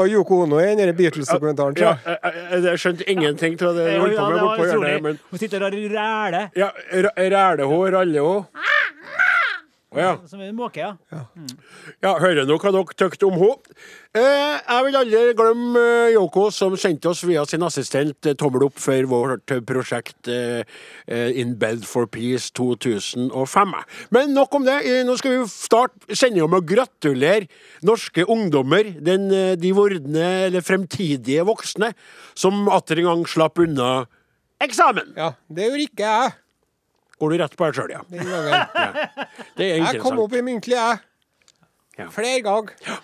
[0.00, 1.78] var Yoko Ono i den Beatles-dokumentaren.
[1.80, 1.94] Ja,
[2.52, 5.24] jeg, skjønte ingenting av det du holdt på med bortpå hjørnet.
[5.30, 6.50] Hun sitter og ræler.
[6.56, 8.34] Ja, rælehå, rallehå
[9.98, 10.12] ja.
[10.30, 11.20] Som en måke, ja.
[11.98, 13.74] Ja, hører nå hva dere tykte om henne.
[14.14, 18.68] Eh, jeg vil aldri glemme eh, Yoko, som sendte oss via sin assistent eh, tommel
[18.68, 20.62] opp for vårt prosjekt eh,
[21.10, 23.74] eh, In Bed for Peace 2005.
[24.14, 24.78] Men nok om det.
[25.06, 27.48] Nå skal vi starte sendinga med å gratulere
[27.86, 29.26] norske ungdommer, den,
[29.58, 31.92] de vordende eller fremtidige voksne,
[32.38, 33.90] som atter en gang slapp unna
[34.62, 35.16] eksamen.
[35.18, 36.38] Ja, det gjorde ikke jeg
[37.20, 38.00] Går du rett på deg sjøl, ja.
[38.08, 39.14] den gangen.
[39.58, 40.20] Det er Jeg kom interessant.
[40.24, 41.00] opp i muntlig, jeg.
[42.00, 42.06] Ja.
[42.14, 43.00] Flere ganger.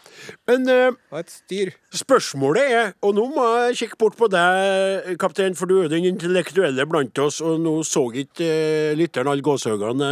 [0.49, 1.73] Men eh, Og et styr.
[1.93, 6.07] Spørsmålet er, og nå må jeg kikke bort på deg, kaptein, for du er den
[6.09, 10.11] intellektuelle blant oss, og nå så ikke uh, lytteren alle gåsehøgene.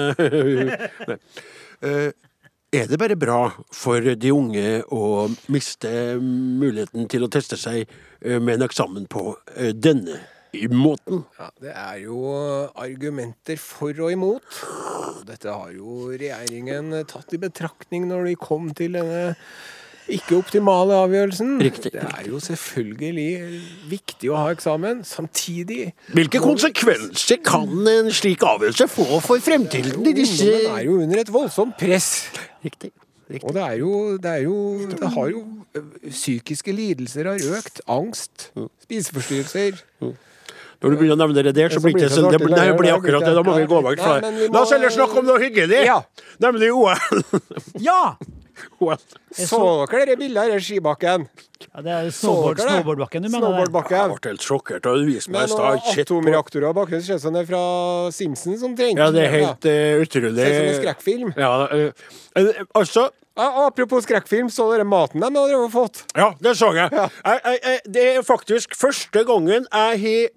[1.08, 1.18] Nei.
[1.84, 2.12] Eh,
[2.72, 5.90] er det bare bra for de unge å miste
[6.22, 10.16] muligheten til å teste seg eh, med en eksamen på eh, denne
[10.72, 11.24] måten?
[11.38, 12.18] Ja, det er jo
[12.80, 14.60] argumenter for og imot.
[15.28, 19.32] Dette har jo regjeringen tatt i betraktning når de kom til denne
[20.12, 21.54] ikke optimale avgjørelsen.
[21.62, 21.92] Riktig.
[21.94, 23.28] Det er jo selvfølgelig
[23.88, 25.00] viktig å ha eksamen.
[25.08, 30.98] Samtidig Hvilke konsekvenser kan en slik avgjørelse få for fremtiden Det disse Ungdommen er jo
[31.06, 32.10] under et voldsomt press.
[32.64, 32.92] Riktig.
[33.30, 33.48] Riktig.
[33.48, 34.56] Og det er jo Det, er jo,
[34.92, 35.42] det har jo
[36.04, 37.80] Psykiske lidelser har økt.
[37.88, 38.50] Angst.
[38.84, 39.80] Spiseforstyrrelser.
[40.84, 42.30] Når du begynner å nevne det der, så Så blir det ikke det så så
[42.34, 43.34] det, blir- nei, det blir det akkurat det.
[43.34, 44.52] Da må vi gå vekk fra det.
[44.52, 46.02] La oss heller snakke om noe hyggelig, Ja.
[46.44, 47.24] nemlig OL.
[47.88, 48.16] Ja!
[48.78, 48.96] OL.
[49.34, 49.58] Så
[49.90, 51.26] dere det bildet her i skibakken?
[51.64, 53.48] ja det er snowboard, snowboardbakken du mener?
[53.48, 53.96] Snowboardbakken.
[53.96, 55.88] Jeg ble helt sjokkert og viste meg i stad.
[56.04, 56.92] atomreaktorer bak.
[56.92, 57.62] Det ser ut som det er fra
[58.14, 59.00] Simpsons omtrent.
[59.00, 60.36] Ja, det er helt uh, utrolig.
[60.38, 61.34] Ser ut som en skrekkfilm.
[61.40, 66.04] Ja, eh, altså Ja, apropos skrekkfilm, så dere maten de hadde fått?
[66.14, 66.92] Ja, det så jeg.
[66.94, 67.08] Ja.
[67.24, 67.80] Jeg, jeg, jeg.
[67.96, 70.28] Det er faktisk første gangen jeg har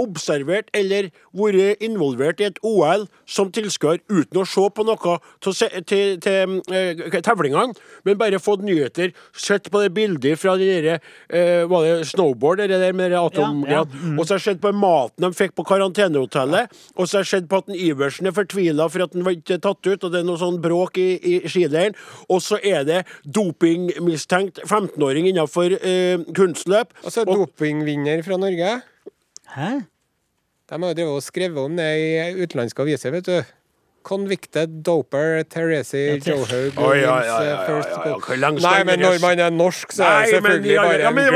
[0.00, 5.84] observert eller vært involvert i et OL som tilskuer uten å se på noe til,
[5.86, 7.76] til, til eh, tevlingene,
[8.06, 10.98] men bare fått nyheter, sett på det bildet fra de der,
[11.30, 13.62] eh, var det snowboard, det der med atom...
[13.66, 13.84] Ja, ja,
[14.16, 17.32] Og så har jeg sett på maten de fikk på karantenehotellet, og så har jeg
[17.34, 20.12] sett på at den Iversen er fortvila for at den var ikke tatt ut, og
[20.12, 21.96] det er noe sånn bråk i, i skileiren,
[22.32, 23.02] og så er det
[23.36, 26.94] dopingmistenkt 15-åring innenfor eh, kunstløp.
[27.04, 28.55] Og så Og- dopingvinner fra Norge.
[29.56, 29.70] Hæ?
[30.66, 33.36] De har jo skrevet om det i utenlandske aviser, vet du.
[34.06, 37.56] Convicted doper Therese Johaug Å, ja, ja, ja,
[38.06, 41.30] ja, Nei, men når man er norsk, så er det selvfølgelig bare en men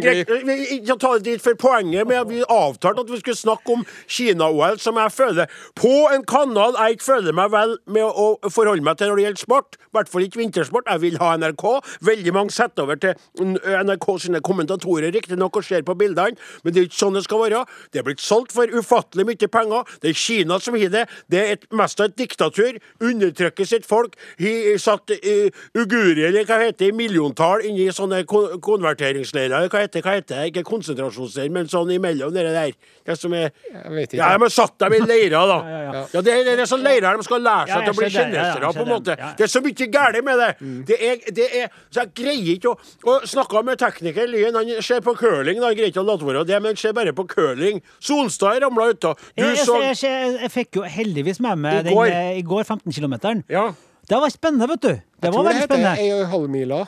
[0.00, 0.32] glipp.
[0.32, 3.76] det, Det Ikke ta det dit for poenget at vi avtalte at vi skulle snakke
[3.76, 8.28] om Kina-OL, som jeg føler På en kanal jeg ikke føler meg vel med å
[8.48, 9.78] forholde meg til når det gjelder sport.
[9.82, 10.88] I hvert fall ikke vintersport.
[10.88, 11.64] Jeg vil ha NRK.
[12.08, 16.82] Veldig mange setter over til NRK sine kommentatorer, riktignok, og ser på bildene, men det
[16.82, 17.64] er ikke sånn det skal være.
[17.92, 19.92] Det er blitt solgt for ufattelig mye penger.
[20.02, 21.04] Det er Kina som har det.
[21.32, 22.78] Det er et, mest av et diktatur.
[23.02, 24.16] Undertrykker sitt folk.
[24.40, 29.68] He, satt uh, ugurer, eller hva heter det, i milliontall inni sånne kon konverteringsleirer.
[29.70, 30.50] Hva heter hva heter det?
[30.52, 32.74] Ikke konsentrasjonsleirer, men sånn imellom dere der.
[33.02, 34.20] Det som er Jeg vet ikke.
[34.22, 35.58] Ja, de satt dem i leirer, da.
[35.72, 36.02] Ja, ja, ja.
[36.12, 38.12] Ja, det, det er sånn leirer de skal lære seg til å bli det.
[38.16, 39.16] Kinesere, på en måte.
[39.16, 39.30] det.
[39.38, 40.50] Det er så mye galt med det.
[40.88, 44.82] Det er, det er Så jeg greier ikke å Og snakka med tekniker Lyen, han
[44.84, 45.70] ser på curling, da.
[45.70, 47.80] Han greier ikke å late være det, men han ser bare på curling.
[48.02, 49.14] Solstad ramla utå.
[49.34, 52.06] Du Jeg, jeg, så jeg, jeg, jeg fikk jo heldigvis med meg I den går.
[52.06, 53.14] eh, i går, 15 km.
[53.48, 53.64] Ja.
[54.08, 54.88] Det var spennende, vet du.
[54.88, 56.00] Det Jeg var tror det heter spennende.
[56.02, 56.80] ei og en halv mila.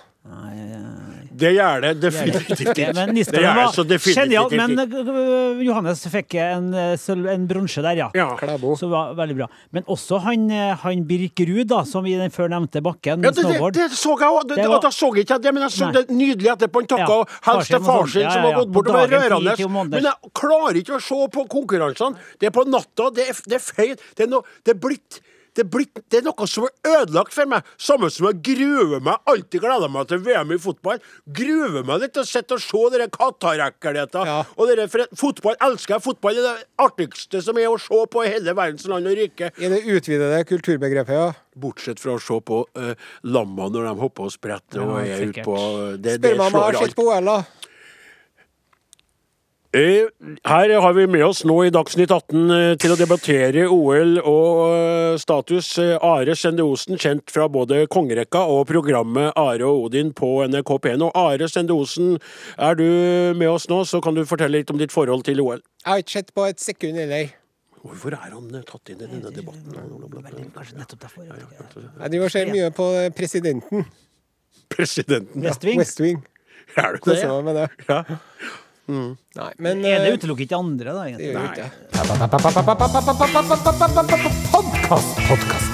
[1.35, 2.87] Det gjør det definitivt Det- ikke.
[2.95, 4.51] Men Det Nistelrooy det så var definitivt genial.
[4.55, 8.09] Men Johannes fikk en, øh, en bronse der, ja.
[8.15, 8.29] Ja.
[8.39, 8.77] Klæbo.
[8.79, 9.49] Så var veldig bra.
[9.73, 13.31] Men også han, øh, han Birk Ruud, da, som i den før nevnte bakken, Ja,
[13.31, 13.73] det, det, snowboard.
[13.75, 14.49] det så jeg òg.
[14.55, 16.81] Det var- så jeg ikke det, men jeg så det nydelig etterpå.
[16.81, 19.21] Han takka Ja, helst til far sin, Ja, som ja, har gått bort Det dagen,
[19.21, 19.91] rørende.
[19.91, 22.17] Men jeg klarer ikke å se på konkurransene.
[22.39, 23.11] Det er på natta.
[23.15, 23.97] Det er, det er feil.
[24.17, 25.21] Det er, no, det er blitt
[25.55, 27.67] det blitt, det er noe som er ødelagt for meg.
[27.81, 29.21] Samme som jeg gruer meg.
[29.31, 31.01] Alltid gleder meg til VM i fotball.
[31.39, 34.31] Gruer meg litt til å sitte og se dere Qatar-ekkelheter.
[34.31, 34.41] Ja.
[34.59, 34.89] Og dere,
[35.19, 36.05] fotball elsker jeg.
[36.09, 39.53] Fotball er det artigste som er å se på i hele verdens land og rike.
[39.55, 41.31] I det utvidede kulturbegrepet, ja.
[41.55, 42.95] Bortsett fra å se på uh,
[43.31, 46.59] lamma når de hopper og spretter og er ute på uh, det Spør meg om
[46.59, 47.71] jeg har sett på OL, da.
[49.75, 50.07] Eh,
[50.47, 54.59] Her har vi med oss nå i Dagsnytt 18 eh, til å debattere OL og
[54.71, 60.29] eh, status Are Sende Osen, kjent fra både kongerekka og programmet Are og Odin på
[60.47, 61.03] NRK P1.
[61.09, 62.21] Og Are Sende Osen,
[62.55, 62.85] er du
[63.35, 65.59] med oss nå, så kan du fortelle litt om ditt forhold til OL.
[65.83, 67.33] Jeg har ikke sett på et sekund heller.
[67.83, 70.53] Hvorfor er han tatt inn i denne debatten?
[70.55, 71.27] Kanskje nettopp derfor.
[71.99, 73.89] Driver og ser mye på presidenten.
[74.71, 75.51] Presidenten, ja.
[75.51, 75.83] West Wing.
[75.83, 76.23] West Wing.
[76.79, 77.67] Er du det?
[77.91, 79.17] Koser Mm.
[79.39, 81.07] Nei, men Det ene utelukker ikke andre, da.
[81.09, 81.33] egentlig.
[84.89, 85.71] Podkast!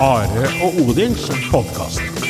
[0.00, 2.29] Are og Odins podkast.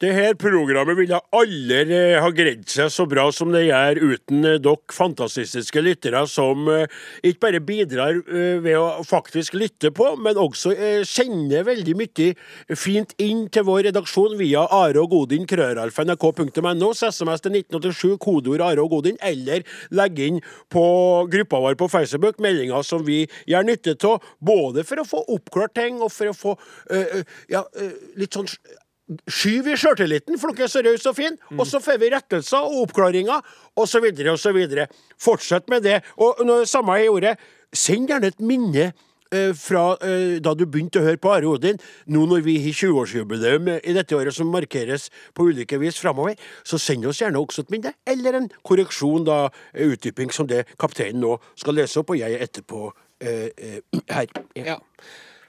[0.00, 4.46] Det her programmet ville aldri eh, ha greid seg så bra som det gjør uten
[4.48, 6.88] eh, dere fantastiske lyttere som eh,
[7.20, 8.22] ikke bare bidrar
[8.64, 10.72] ved å faktisk lytte på, men også
[11.04, 12.30] sender veldig mye
[12.78, 18.80] fint inn til vår redaksjon via Are og Godin, krøralf.nrk.no, SMS til 1987, kodeord Are
[18.80, 20.40] og Godin, eller legge inn
[20.72, 20.84] på
[21.30, 25.76] gruppa vår på Facebook meldinger som vi gjør nytte av, både for å få oppklart
[25.76, 26.56] ting og for å få
[26.94, 27.20] eh,
[27.52, 28.48] ja, eh, litt sånn
[29.26, 31.38] Skyv vi sjøltilliten, for dere er så rause og fine.
[31.58, 33.42] Og så får vi rettelser og oppklaringer,
[33.80, 34.58] osv., osv.
[35.18, 36.00] Fortsett med det.
[36.22, 37.36] Og når samme jeg gjorde,
[37.74, 41.80] send gjerne et minne eh, fra eh, da du begynte å høre på Are Odin,
[42.06, 46.78] nå når vi har 20-årsjubileum i dette året som markeres på ulike vis framover, så
[46.78, 49.40] send oss gjerne også et minne, eller en korreksjon, da,
[49.74, 52.92] eh, utdyping, som det kapteinen nå skal lese opp, og jeg etterpå
[53.26, 54.30] eh, her.
[54.54, 54.78] Ja.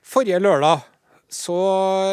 [0.01, 0.87] Forrige lørdag
[1.31, 1.57] så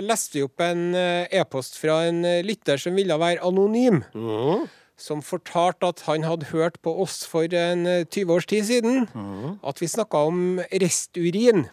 [0.04, 4.04] leste vi opp en eh, e-post fra en eh, lytter som ville være anonym.
[4.98, 9.09] Som fortalte at han hadde hørt på oss for en eh, 20 års tid siden.
[9.66, 11.66] At vi snakka om resturin.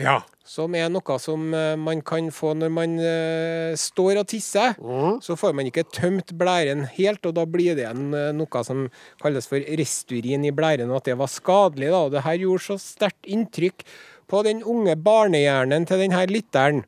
[0.00, 0.22] Ja.
[0.42, 4.74] Som er noe som eh, man kan få når man uh, står og tisser.
[5.22, 8.86] Så får man ikke tømt blæren helt, og da blir det en, eh, noe som
[9.22, 11.92] kalles for resturin i blæren, og at det var skadelig.
[11.92, 12.00] da.
[12.06, 13.84] Og det her gjorde så sterkt inntrykk
[14.32, 16.82] på den unge barnehjernen til denne lytteren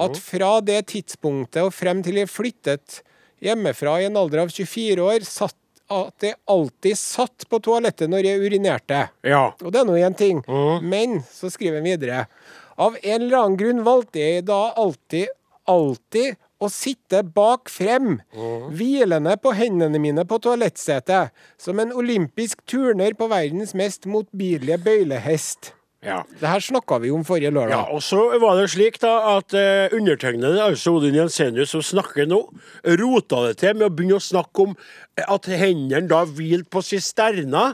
[0.00, 3.02] at fra det tidspunktet og frem til jeg flyttet
[3.44, 5.58] hjemmefra i en alder av 24 år, satt
[5.92, 9.04] at jeg alltid satt på toalettet når jeg urinerte.
[9.22, 9.52] Ja.
[9.62, 10.40] Og det er nå én ting.
[10.82, 12.24] Men så skriver han videre.
[12.76, 15.30] Av en eller annen grunn valgte jeg da alltid,
[15.70, 18.16] alltid å sitte bak frem,
[18.72, 25.75] hvilende på hendene mine på toalettsetet, som en olympisk turner på verdens mest motbydelige bøylehest.
[26.04, 26.20] Ja.
[26.40, 27.72] Det her snakka vi om forrige lørdag.
[27.72, 32.28] Ja, og så var det slik da at eh, undertegnede, altså Odin Jensenius som snakker
[32.30, 32.42] nå,
[33.00, 36.82] rota det til med å begynne å snakke om eh, at hendene da hvilte på
[36.84, 37.64] sisterna,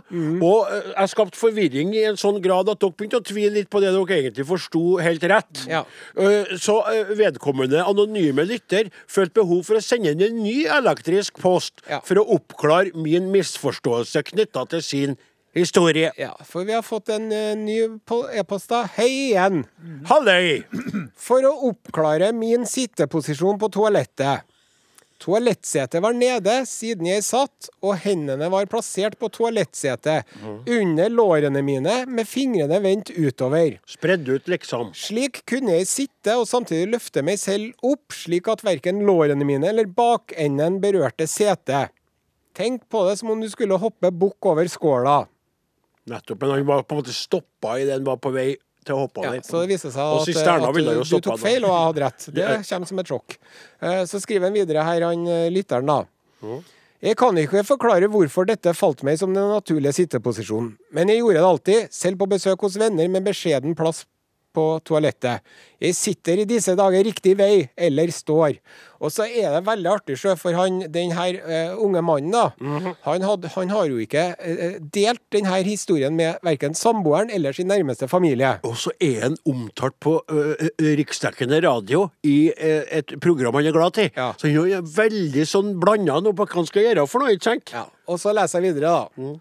[0.40, 3.70] og eh, jeg skapte forvirring i en sånn grad at dere begynte å tvile litt
[3.72, 5.64] på det dere egentlig forsto helt rett.
[5.68, 5.82] Ja.
[6.16, 11.42] Eh, så eh, vedkommende anonyme lytter følte behov for å sende inn en ny elektrisk
[11.42, 11.98] post Ja.
[12.06, 15.18] for å oppklare min misforståelse knytta til sin
[15.54, 16.12] historie.
[16.16, 18.84] Ja, for vi har fått en uh, ny po- e-post, da.
[18.96, 19.64] Hei igjen.
[20.08, 20.62] Halløy!
[21.28, 24.48] For å oppklare min sitteposisjon på toalettet.
[25.22, 30.26] Toalettsetet var nede siden jeg satt, og hendene var plassert på toalettsetet,
[30.66, 33.76] under lårene mine, med fingrene vendt utover.
[33.86, 34.90] Spredd ut, liksom.
[34.98, 39.70] Slik kunne jeg sitte og samtidig løfte meg selv opp, slik at verken lårene mine
[39.70, 41.94] eller bakenden berørte setet.
[42.58, 45.22] Tenk på det som om du skulle hoppe bukk over skåla.
[46.10, 48.96] Nettopp, men han var på en måte stoppa i det han var på vei til
[48.96, 49.42] å hoppe Ja, der.
[49.46, 52.24] så det viste seg at, at du, du tok feil, og jeg hadde rett.
[52.34, 52.56] Det Ja.
[52.66, 53.36] kommer som et sjokk.
[53.80, 56.00] Eh, Så skriver han videre her, han eh, lytteren, da.
[57.02, 61.38] Jeg kan ikke forklare hvorfor dette falt meg som den naturlige sitteposisjonen, men jeg gjorde
[61.38, 64.04] det alltid, selv på besøk hos venner med beskjeden plass
[64.54, 65.40] på toalettet.
[65.82, 68.58] Jeg sitter i disse dager riktig vei, eller står.
[69.02, 72.92] Og så er det veldig artig, for han, den her eh, unge mannen, da, Mhm.
[73.02, 77.66] han, had, han har jo ikke uh, delt denne historien med verken samboeren eller sin
[77.66, 78.52] nærmeste familie.
[78.62, 83.74] Og så er han omtalt på ø, riksdekkende radio i uh, et program han er
[83.74, 84.10] glad i.
[84.16, 84.32] Ja.
[84.38, 87.48] Så han er veldig sånn blanda nå på hva han skal gjøre for noe, ikke
[87.50, 87.72] sant?
[87.74, 89.32] Ja, og så leser jeg videre, da.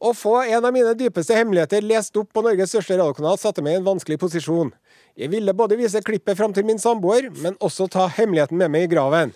[0.00, 3.74] Å få en av mine dypeste hemmeligheter lest opp på Norges største radiokanal satte meg
[3.74, 4.70] i en vanskelig posisjon.
[5.12, 8.86] Jeg ville både vise klippet fram til min samboer, men også ta hemmeligheten med meg
[8.86, 9.34] i graven.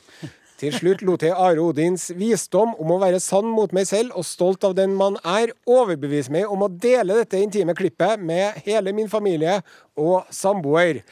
[0.57, 4.24] Til slutt lot jeg Are Odins visdom om å være sann mot meg selv og
[4.24, 8.96] stolt av den man er, overbevise meg om å dele dette intime klippet med hele
[8.96, 9.59] min familie
[10.00, 11.03] og samboer.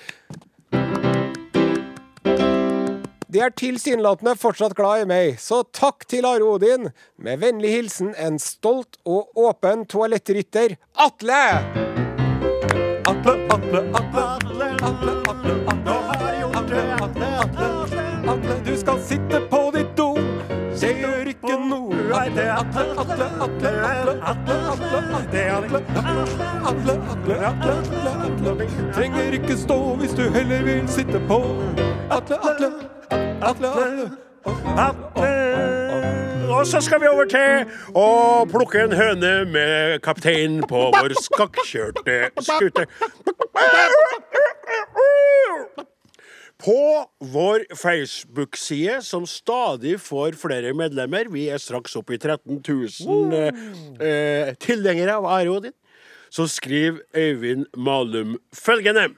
[3.33, 6.91] De er tilsynelatende fortsatt glad i meg, så takk til Are Odin.
[7.17, 11.39] Med vennlig hilsen en stolt og åpen toalettrytter, Atle!
[13.09, 14.27] Atle, Atle, Atle.
[14.37, 15.97] Atle, Atle, Atle.
[16.61, 18.05] Atle, Atle, Atle.
[18.35, 19.41] Atle, du skal sitte
[22.23, 23.71] Nei, det er Atle, Atle, Atle,
[24.31, 26.13] Atle, Atle, Det er Atle, Atle,
[26.71, 28.67] Atle, Atle, Atle, Atle.
[28.95, 31.41] Trenger ikke stå hvis du heller vil sitte på.
[32.15, 32.71] Atle, Atle,
[33.43, 33.73] Atle,
[34.87, 35.33] Atle.
[36.53, 37.67] Og så skal vi over til
[37.99, 38.07] å
[38.55, 42.87] plukke en høne med kapteinen på vår skakkjørte skute.
[46.65, 53.35] På vår Facebook-side, som stadig får flere medlemmer, vi er straks oppe i 13 000
[53.35, 53.63] eh,
[54.07, 55.75] eh, tilhengere av Are Odin,
[56.31, 59.09] så skriver Øyvind Malum følgende.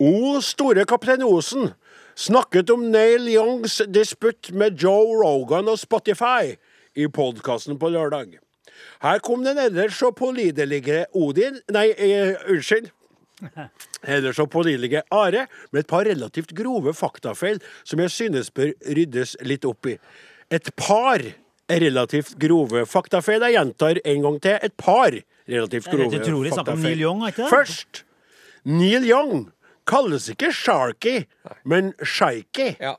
[0.00, 1.74] O store kaptein Osen
[2.16, 6.54] snakket om Neil Youngs disputt med Joe Rogan og Spotify
[6.96, 8.38] i podkasten på lørdag.
[9.04, 12.88] Her kom den ellers så pålideligere Odin Nei, eh, unnskyld.
[14.16, 19.36] Ellers så pålitelige Are med et par relativt grove faktafeil som jeg synes bør ryddes
[19.46, 19.96] litt opp i.
[20.50, 21.22] Et par
[21.70, 23.42] relativt grove faktafeil.
[23.46, 24.58] Jeg gjentar en gang til.
[24.62, 27.50] Et par relativt grove Det er utrolig om Neil Young, ikke det?
[27.52, 28.04] Først
[28.64, 29.50] Neil Young
[29.90, 31.24] kalles ikke Sharky,
[31.64, 32.74] men Shaiki.
[32.80, 32.96] Ja.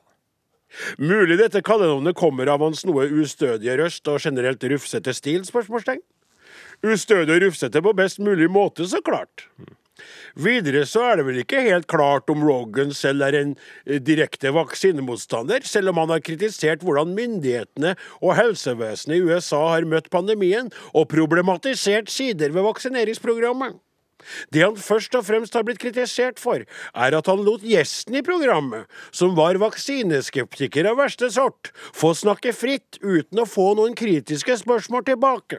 [0.98, 5.44] Mulig dette kallenavnet kommer av hans noe ustødige røst og generelt rufsete stil?
[5.44, 6.00] spørsmålstegn.
[6.82, 9.46] Ustødig og rufsete på best mulig måte, så klart.
[10.40, 13.52] Videre så er det vel ikke helt klart om Rogan selv er en
[13.84, 19.88] eh, direkte vaksinemotstander, selv om han har kritisert hvordan myndighetene og helsevesenet i USA har
[19.88, 23.76] møtt pandemien, og problematisert sider ved vaksineringsprogrammet.
[24.54, 28.24] Det han først og fremst har blitt kritisert for, er at han lot gjesten i
[28.24, 34.60] programmet, som var vaksineskeptiker av verste sort, få snakke fritt uten å få noen kritiske
[34.62, 35.58] spørsmål tilbake.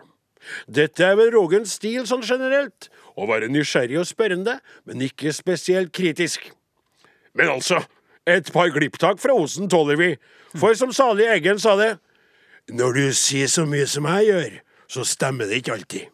[0.68, 4.58] Dette er vel Rogans stil sånn generelt, å være nysgjerrig og spørrende,
[4.90, 6.50] men ikke spesielt kritisk.
[7.38, 7.82] Men altså,
[8.30, 10.10] et par glipptak fra Osen tåler vi,
[10.58, 11.96] for som salig Eggen sa det,
[12.72, 14.60] når du sier så mye som jeg gjør,
[14.94, 16.06] så stemmer det ikke alltid.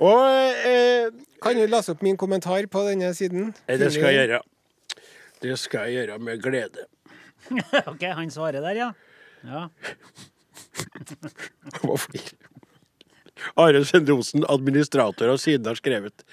[0.00, 0.22] Og
[0.66, 1.10] eh,
[1.42, 3.52] Kan du lese opp min kommentar på denne siden?
[3.68, 4.40] det skal jeg gjøre.
[5.40, 6.86] Det skal jeg gjøre med glede.
[7.90, 8.90] OK, han svarer der, ja.
[9.44, 9.68] ja.
[11.80, 12.32] Hva flir?
[13.60, 16.24] Are Sende Osen, administrator av siden, har skrevet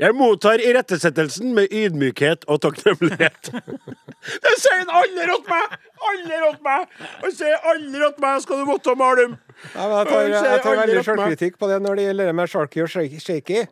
[0.00, 3.52] Jeg mottar irettesettelsen med ydmykhet og takknemlighet.
[4.44, 5.76] det sier han rått åt meg!
[6.10, 6.96] Alle rått meg!
[7.22, 9.38] Han sier alle rått meg, skal du måtte male dem!
[9.74, 12.82] Men jeg tar, jeg tar veldig sjølkritikk på det når det gjelder det med Sharky
[12.84, 13.64] og Shaky.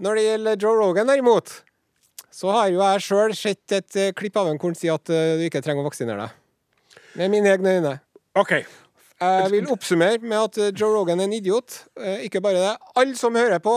[0.00, 1.50] Når det gjelder Joe Rogan, derimot,
[2.32, 5.10] så har jo jeg sjøl sett et eh, klipp av en hvor han sier at
[5.12, 6.38] eh, du ikke trenger å vaksinere deg.
[7.20, 7.96] Med mine egne øyne.
[8.38, 8.54] OK.
[9.20, 11.82] Jeg vil oppsummere med at eh, Joe Rogan er en idiot.
[12.00, 12.76] Eh, Ikke bare det.
[12.96, 13.74] Alle som hører på,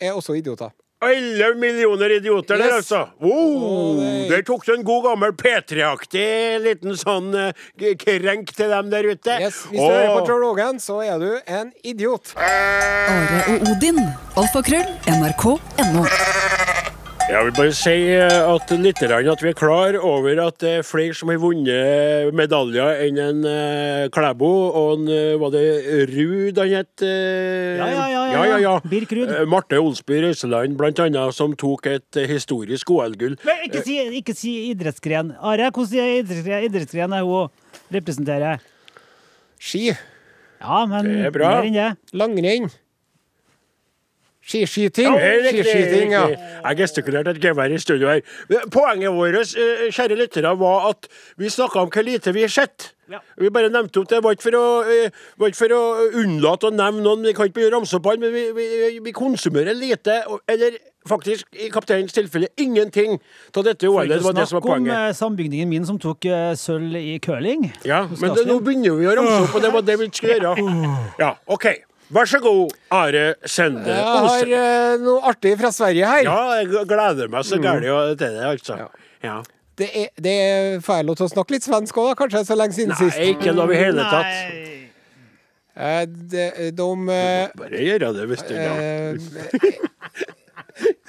[0.00, 0.70] er også idioter.
[1.04, 2.74] Alle millioner idioter der, Yes.
[2.92, 3.00] altså.
[3.20, 8.88] Oh, det- der tok du en god gammel P3-aktig liten sånn eh, krenk til dem
[8.90, 9.36] der ute.
[9.42, 12.32] Yes, hvis du hører på Joe Rogan, så er du en idiot.
[12.36, 14.00] Are og Odin.
[14.36, 14.86] Alfakrøll.
[15.10, 16.06] NRK.no.
[17.24, 20.84] Jeg vil bare si eh, at litt at vi er klar over at det er
[20.84, 24.50] flere som har vunnet medaljer enn en uh, Klæbo.
[24.76, 25.62] Og en, eh, var det
[26.12, 26.92] Ruud han het?
[27.00, 27.80] eh?
[27.80, 28.74] Ja, ja, ja, ja, ja, ja.
[28.84, 29.32] Birk Ruud.
[29.32, 33.38] Eh, Marte Olsby Røiseland, blant annet, som tok et eh, historisk OL-gull.
[33.64, 35.32] Ikke si, ikke si idrettsgren.
[35.40, 37.48] Are, hvordan er idrettsgren, idrettsgren er hun
[37.96, 38.60] representerer?
[39.56, 39.94] Ski.
[40.60, 41.56] Ja, men Det er bra.
[41.56, 41.90] mer enn det.
[42.12, 42.68] Langrenn.
[44.44, 45.08] Skiskyting.
[45.08, 46.24] Ja, riktig, Skiskyting, ja.
[46.68, 48.20] Jeg gestikulerte et gevær i studio her.
[48.72, 51.08] Poenget vårt, eh, kjære lyttere, var at
[51.40, 52.92] vi snakka om hvor lite vi har sett.
[53.10, 53.20] Ja.
[53.38, 54.16] Vi bare nevnte opp det.
[54.16, 55.82] Det var ikke for å, eh, var for å
[56.12, 57.22] unnlate å nevne noen.
[57.24, 60.22] Vi kan ikke begynne å ramse opp alle, men vi, vi, vi konsumerer lite.
[60.48, 60.78] Eller
[61.08, 63.18] faktisk, i kapteinens tilfelle, ingenting
[63.56, 64.08] av dette OL-et.
[64.08, 67.18] Det var det som var om Snakk om sambygningen min som tok eh, sølv i
[67.18, 67.72] curling.
[67.84, 70.38] Ja, men det, nå begynner vi å ramse opp, og det var det vi skulle
[70.38, 71.02] gjøre.
[71.20, 71.68] Ja, OK.
[72.12, 76.26] Vær så god, Are Sende Jeg har eh, noe artig fra Sverige her.
[76.26, 78.76] Ja, jeg gleder meg så gærent til det, altså.
[79.24, 79.40] Ja.
[79.78, 80.36] Det er, det
[80.84, 82.12] får jeg lov til å snakke litt svensk òg.
[82.20, 83.16] Kanskje så lenge siden sist?
[83.18, 84.30] Nei, ikke noe i hele tatt.
[84.30, 84.70] Nei.
[85.74, 89.18] Eh, de, de uh, Bare gjøre det hvis du vil.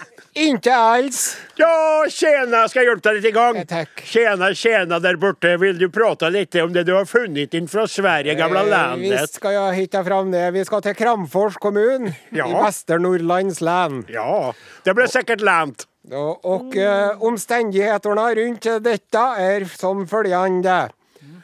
[0.36, 1.38] eh, Inte alls.
[1.56, 3.56] Ja, tjena, skal jeg hjelpe deg litt i gang?
[3.62, 4.02] Ja, takk.
[4.04, 5.54] Tjena, tjena der borte.
[5.62, 9.12] Vil du prate litt om det du har funnet inn fra Sverige, gamla Eh, landet?
[9.22, 10.52] Visst skal jeg hitta fram det.
[10.54, 12.46] Vi skal til Kramfors kommun Ja.
[12.48, 14.04] i Västernorrlands län.
[14.12, 15.88] Ja, det blir sikkert lent.
[16.12, 20.90] Og, og uh, omstendighetene rundt dette er som følgende.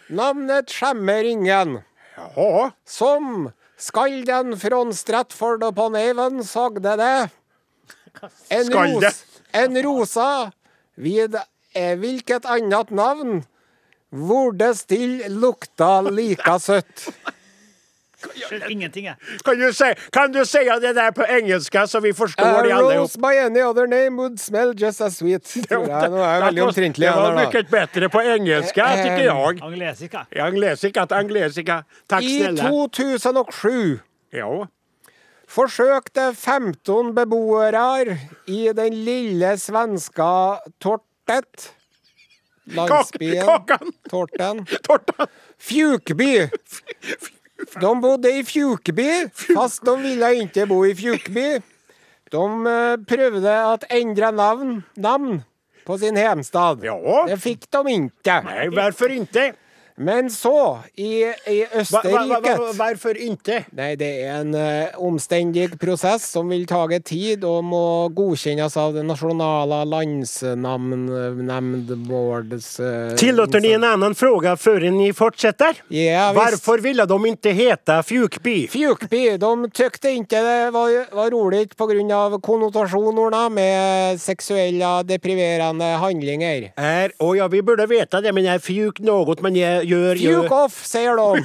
[0.09, 1.79] Navnet skjemmer ingen.
[2.17, 7.29] Ja, Som skalden fra Stratford på neven, sagde det.
[8.49, 10.51] En, ros, en rosa
[10.95, 11.37] vid
[11.73, 13.41] hvilket annet annat navn
[14.11, 17.07] hvor det still lukta lika søtt.
[18.21, 19.15] Skjønner Ingenting, jeg.
[19.45, 22.73] kan du si, kan du si det der på engelsk, så vi forstår uh, det
[22.75, 22.97] alle?
[22.99, 25.41] rose by any other name would smell just as sweet.
[25.69, 26.09] Tror jeg.
[26.11, 27.07] Nå er jeg veldig omtrentlig.
[27.07, 29.63] Det var mye bedre på engelsk, tykker jeg.
[29.63, 30.25] Anglesica.
[30.35, 31.81] Anglesica, anglesica.
[32.09, 32.69] Takk, I snille.
[32.69, 33.99] 2007
[34.37, 34.51] Ja.
[35.51, 40.31] Forsøkte 15 beboere i den lille svenska
[40.79, 41.71] Tortet
[42.71, 43.45] Landsbyen.
[43.45, 43.93] Kaken.
[44.09, 44.63] Torten.
[44.87, 45.27] Torten.
[45.59, 46.47] Fjukby.
[47.81, 49.09] De bodde i Fjukby,
[49.53, 51.47] fast de ville ikke bo i Fjukby.
[52.31, 55.41] De eh, prøvde å endre navn, navn
[55.85, 56.81] på sin hjemstad.
[56.85, 56.95] Ja.
[57.27, 58.37] Det fikk de ikke.
[58.47, 59.51] Nei, hvorfor inte?
[60.01, 63.65] Men så, i, i Østerrike Hvorfor inte?
[63.77, 68.93] Nei, det er en uh, omstendig prosess som vil ta tid og må godkjennes av
[68.97, 75.77] det nasjonale landsnamnnemndvårds uh, Tillåter ni en annen fråga før ni fortsetter?
[75.93, 76.65] Ja, visst.
[76.81, 78.67] Ville de ikke hete Fjukby?
[78.71, 82.39] Fjukby de tykte ikke det var, var rolig pga.
[82.41, 86.71] konnotasjonerna med seksuelle depriverende handlinger.
[86.75, 89.55] Er, och ja, vi burde veta det, men jeg är fjuk noe, men
[89.91, 90.41] jag gör...
[90.41, 91.43] Fjuk off, sier de.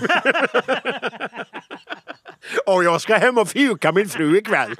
[2.70, 4.76] og jeg skal hjem og fjuka min fru kveld.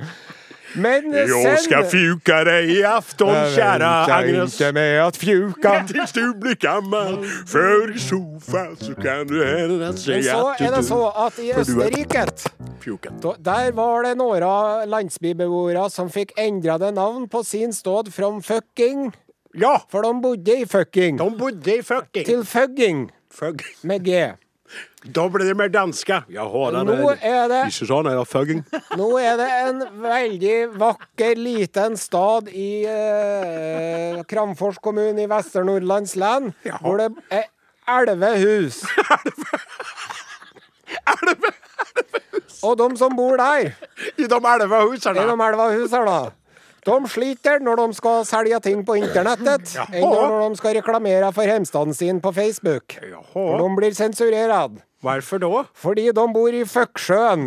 [0.77, 1.43] Men sen...
[1.47, 4.57] Jeg skal fjuka deg i afton, kjære Agnes.
[4.61, 9.79] ikke med at fjuka Tils du blir gammel, før i sofa så kan du hända
[9.79, 10.12] Men så
[10.59, 16.93] er det så at i Østerrike er- Der var det noen landsbybeboere som fikk endrede
[16.93, 19.12] navn på sin ståd fra fucking,
[19.57, 22.27] Ja, for de bodde i fucking, de bodde i fucking.
[22.27, 23.76] til fugging fugging.
[23.87, 24.24] med G.
[25.14, 26.16] Da blir det mer danske.
[26.34, 28.64] Jaha, den Nå er det, Ikke sånn er det fugging.
[28.99, 36.51] nå er det en veldig vakker liten stad i eh, Kramfors kommune i Vester-Nordlands län,
[36.66, 36.82] Jaha.
[36.82, 37.47] hvor det er
[37.87, 38.82] elleve hus.
[42.66, 43.68] Og de som bor der
[44.18, 45.26] I de elleve husene.
[45.28, 46.18] de elva hus her, da.
[46.87, 51.49] De sliter når de skal selge ting på internettet, enn når de skal reklamere for
[51.49, 52.95] hjemstaden sin på Facebook.
[53.32, 54.78] For de blir sensurert.
[55.03, 55.64] Hvorfor da?
[55.76, 57.45] Fordi de bor i Føksjøen.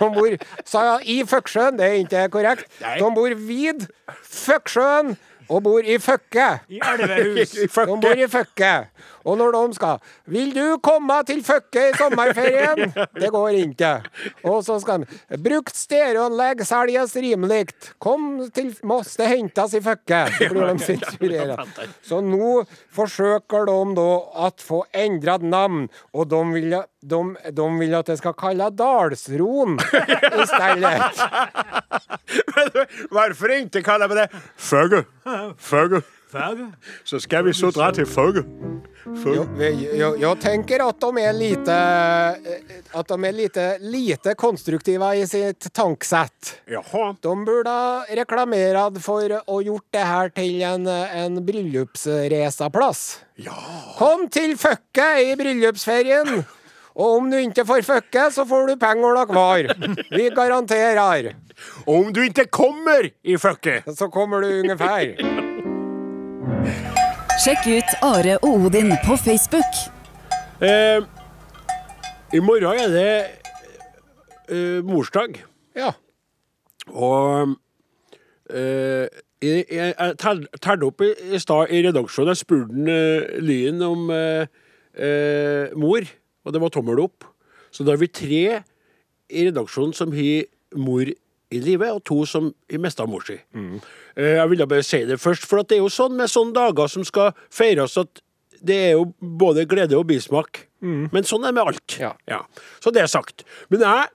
[0.00, 0.34] De bor
[0.66, 1.78] Sa jeg i Føksjøen?
[1.78, 2.66] Det er ikke korrekt.
[2.82, 3.86] De bor vid
[4.26, 5.14] Føksjøen
[5.48, 6.48] og bor i Føkke.
[6.68, 7.54] I elvehus.
[7.64, 8.72] I De bor i Føkke.
[9.26, 12.92] Og når de skal 'Vil du komme til Føkke i sommerferien?'
[13.22, 14.02] Det går ikke.
[14.44, 17.66] Og så skal de 'Brukt stereoanlegg selges rimelig.
[17.98, 20.30] Kom til Moss, det hentes i Føkke'.
[20.38, 21.80] Så blir de sensurert.
[22.02, 26.70] Så nå forsøker de da at få endret navn, og de vil,
[27.02, 29.78] de, de vil at det skal kalle Dalsron
[30.42, 30.96] i stedet.
[33.10, 35.04] Hvorfor ikke kalle det Fugge?
[35.58, 36.02] Fugge.
[36.26, 36.58] Fag.
[37.04, 38.42] Så skal vi så dra til Fugge.
[39.06, 41.74] Jo, jeg, jeg tenker at de er lite
[42.90, 46.56] At de er lite, lite konstruktive i sitt tankesett.
[46.66, 47.12] Jaha.
[47.22, 53.06] De burde ha reklamert for å gjort det her til en, en bryllupsreiseplass.
[53.46, 53.56] Ja.
[54.00, 56.42] Kom til Føkke i bryllupsferien!
[56.96, 59.66] Og om du ikke får fucke, så får du pengene kvar.
[60.16, 61.34] Vi garanterer.
[61.86, 63.82] Og Om du ikke kommer i Fugge.
[63.96, 65.12] Så kommer du ungefær.
[67.44, 69.76] Sjekk ut Are og Odin på Facebook.
[70.64, 71.04] Eh,
[72.32, 73.12] I morgen er det
[74.48, 75.36] eh, morsdag.
[75.76, 75.92] Ja.
[76.88, 77.54] Og
[78.48, 79.04] eh,
[79.44, 82.32] jeg, jeg, jeg opp i, i stad i redaksjonen.
[82.32, 84.48] Jeg spurte den, eh, Lyn om eh,
[84.96, 86.08] eh, mor,
[86.46, 87.26] og det var tommel opp.
[87.74, 88.42] Så da er vi tre
[89.26, 90.46] i redaksjonen som har
[90.78, 93.36] mor i livet, og to som har mista mor si.
[93.54, 93.80] Mm.
[94.16, 96.90] jeg ville bare si det først, for at det er jo sånn med sånne dager
[96.90, 98.22] som skal feires, at
[98.66, 100.64] det er jo både glede og bismak.
[101.12, 101.98] Men sånn er det med alt.
[102.00, 102.40] Ja.
[102.82, 103.44] Så det er sagt.
[103.70, 104.12] Men jeg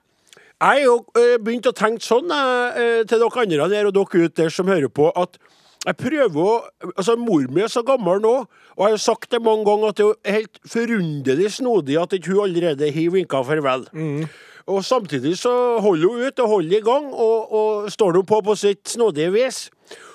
[0.62, 3.96] jeg har jo eh, begynt å tenke sånn jeg, eh, til dere andre der og
[3.96, 5.34] dere ute der som hører på, at
[5.86, 6.52] jeg prøver å
[6.96, 8.32] Altså, mor mi er så gammel nå,
[8.76, 12.34] og jeg har sagt det mange ganger at det er helt forunderlig snodig at ikke
[12.34, 13.86] hun allerede har vinka farvel.
[14.70, 15.52] Og samtidig så
[15.82, 19.32] holder hun ut og holder i gang, og, og står nå på på sitt snodige
[19.34, 19.64] vis.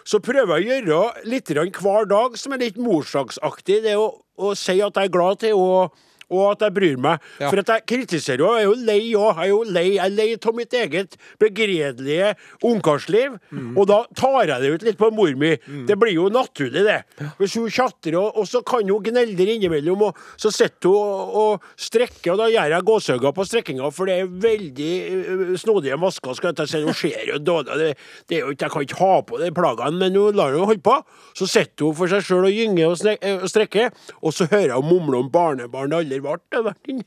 [0.07, 3.81] Så prøver jeg å gjøre litt hver dag som er litt morsdagsaktig.
[3.83, 4.07] Det å,
[4.39, 5.89] å si at jeg er glad til henne,
[6.33, 7.23] og at jeg bryr meg.
[7.39, 7.49] Ja.
[7.49, 9.37] For at jeg kritiserer jo, Jeg er jo lei òg.
[9.37, 12.33] Jeg er jo lei Jeg er lei av mitt eget begredelige
[12.67, 13.37] ungkarsliv.
[13.75, 15.53] Og da tar jeg det ut litt på mor mi.
[15.87, 16.99] Det blir jo naturlig, det.
[17.39, 21.37] Hvis hun tjatrer, og, og så kan hun gnelle innimellom, og så sitter hun og,
[21.37, 25.99] og strekker, og da gjør jeg gåseøyne på strekkinga, for det er veldig øh, snodige
[26.01, 26.35] masker.
[26.37, 27.89] Skal jeg si, Hun ser jo dårlig det,
[28.29, 30.67] det er jo ikke, Jeg kan ikke ha på de plagene, men hun lar hun
[30.67, 30.97] holde på.
[31.37, 34.75] Så sitter hun for seg sjøl og gynger og, og strekker, og så hører jeg
[34.75, 36.39] henne mumle om barnebarn det aldri ble.
[36.53, 37.03] Det vært en-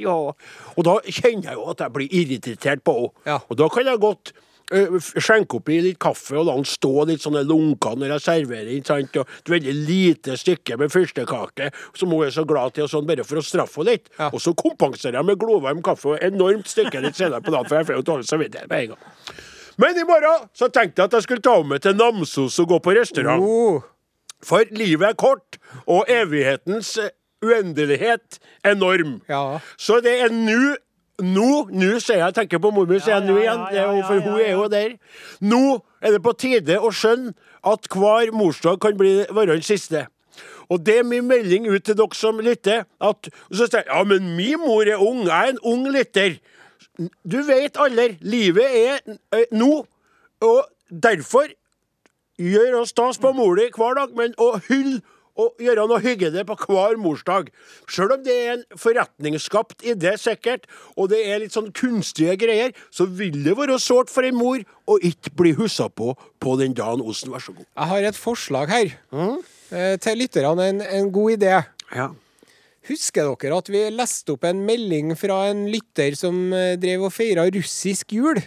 [0.00, 0.16] ja.
[0.76, 3.10] Og da kjenner jeg jo at jeg blir irritert på henne.
[3.26, 3.38] Ja.
[3.50, 4.32] Og da kan jeg godt
[4.70, 8.68] f- skjenke oppi litt kaffe og la den stå litt sånne lunker når jeg serverer.
[8.76, 9.16] ikke sant?
[9.16, 13.06] Og et veldig lite stykke med fyrstekake som hun er så glad til, og sånn,
[13.06, 14.10] bare for å straffe henne litt.
[14.18, 14.28] Ja.
[14.32, 17.76] Og så kompenserer jeg med glovarm kaffe og enormt stykke litt senere på dagen, for
[17.76, 18.98] jeg får jo dårlig samvittighet med en gang.
[19.78, 22.80] Men i morgen så tenkte jeg at jeg skulle ta med til Namsos og gå
[22.82, 23.40] på restaurant.
[23.40, 23.80] Oh,
[24.42, 26.98] For livet er kort, og evighetens
[27.44, 29.18] uendelighet enorm.
[29.28, 29.58] Ja.
[29.76, 30.76] Så det er nå
[31.18, 33.64] Nå, nå ser jeg, tenker på mormor, sier jeg nå igjen,
[34.06, 34.92] for hun er jo der.
[35.42, 37.32] Nå er det på tide å skjønne
[37.66, 40.04] at hver morsdag kan bli være den siste.
[40.70, 42.84] Og det er min melding ut til dere som lytter.
[43.02, 45.24] At, så sier jeg, ja, men min mor er ung.
[45.26, 46.38] Jeg er en ung lytter.
[47.26, 48.12] Du vet aldri.
[48.22, 49.00] Livet er
[49.34, 49.72] eh, nå.
[50.44, 51.50] Og derfor
[52.38, 55.00] gjør oss stas på mora hver dag, men å hylle
[55.38, 57.50] og gjøre noe hyggelig på hver morsdag.
[57.90, 60.66] Selv om det er en forretningsskapt idé, sikkert,
[60.96, 64.64] og det er litt sånn kunstige greier, så vil det være sårt for en mor
[64.88, 67.02] å ikke bli huska på på den dagen.
[67.02, 67.66] osten, vær så god.
[67.66, 70.68] Jeg har et forslag her eh, til lytterne.
[70.72, 71.54] En, en god idé.
[71.94, 72.10] Ja.
[72.88, 77.12] Husker dere at vi leste opp en melding fra en lytter som eh, drev og
[77.12, 78.40] feira russisk jul?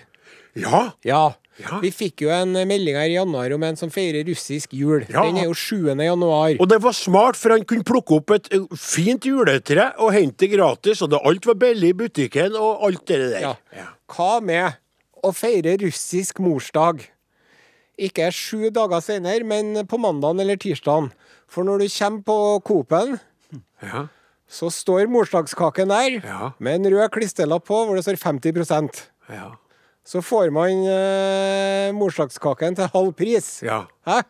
[0.57, 0.91] Ja.
[1.05, 1.23] Ja.
[1.61, 1.79] Ja.
[1.83, 5.05] Vi fikk jo en melding her i januar om en som feirer russisk jul.
[5.09, 5.23] Ja.
[5.27, 5.91] Den er jo 7.
[6.01, 6.55] januar.
[6.59, 10.45] Og det var smart, for han kunne plukke opp et eh, fint juletre og hente
[10.47, 13.55] det gratis, og det, alt var billig i butikken og alt det der.
[13.75, 13.87] Ja.
[14.11, 14.73] Hva med
[15.23, 17.03] å feire russisk morsdag?
[18.01, 21.11] Ikke sju dager senere, men på mandagen eller tirsdagen.
[21.51, 23.19] For når du kommer på Coop-en,
[23.83, 24.07] Ja.
[24.49, 26.51] så står morsdagskaken der Ja.
[26.59, 29.51] med en rød klisterlapp på hvor det står 50 Ja.
[30.07, 33.61] Så får man eh, morsdagskaken til halv pris.
[33.65, 33.85] ja.
[34.07, 34.21] Hæ?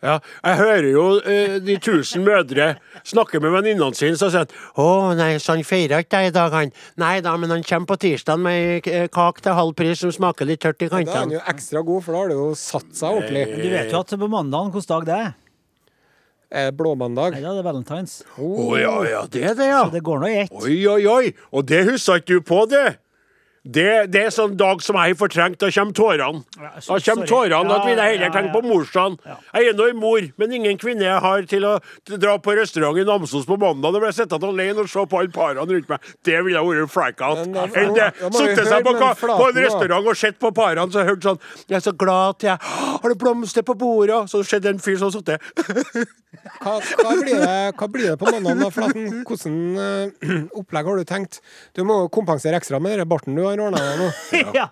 [0.00, 2.70] Ja, jeg hører jo eh, de tusen mødre
[3.04, 6.32] snakke med venninnene sine, så sier han Å nei, så han feirer ikke deg i
[6.32, 6.72] dag, han.
[6.96, 10.48] Nei da, men han kommer på tirsdag med eh, kake til halv pris som smaker
[10.48, 11.10] litt tørt i kantene.
[11.12, 13.44] Da er han jo ekstra god, for da har det jo satt seg ordentlig.
[13.60, 15.30] Du vet jo at på mandagen, hvilken dag det er?
[16.50, 17.36] Eh, Blåmandag.
[17.36, 18.16] Nei, da er det valentines.
[18.40, 19.84] Å ja, ja, det er det, ja.
[19.84, 20.56] Så det går nå i ett.
[20.64, 21.34] Oi, oi, oi.
[21.52, 22.96] Og det huska ikke du på, det.
[23.60, 25.58] Det, det er sånn dag som jeg har fortrengt.
[25.60, 26.44] Da kommer tårene.
[26.56, 27.68] Da kommer tårene.
[27.68, 29.18] Da vil jeg heller tenke på morsdagen.
[29.26, 31.74] Jeg er nå en mor, men ingen kvinne jeg har til å
[32.08, 33.92] dra på restaurant i Namsos på mandag.
[33.92, 36.08] Da blir jeg sittende alene og se på alle parene rundt meg.
[36.24, 36.90] Det ville vært
[38.40, 38.94] Sittet høre seg på,
[39.28, 42.46] på en restaurant og sett på parene, så hørt sånn Jeg er så glad at
[42.46, 44.22] jeg Har det blomster på bordet?
[44.30, 45.42] Så skjedde en fyr som sittet
[46.60, 49.08] Hva, hva, blir det, hva blir det på mandag, da, Flaten?
[49.26, 51.40] Hvordan eh, opplegg har du tenkt?
[51.76, 54.52] Du må kompensere ekstra med den barten du har ordna deg nå.
[54.60, 54.68] ja.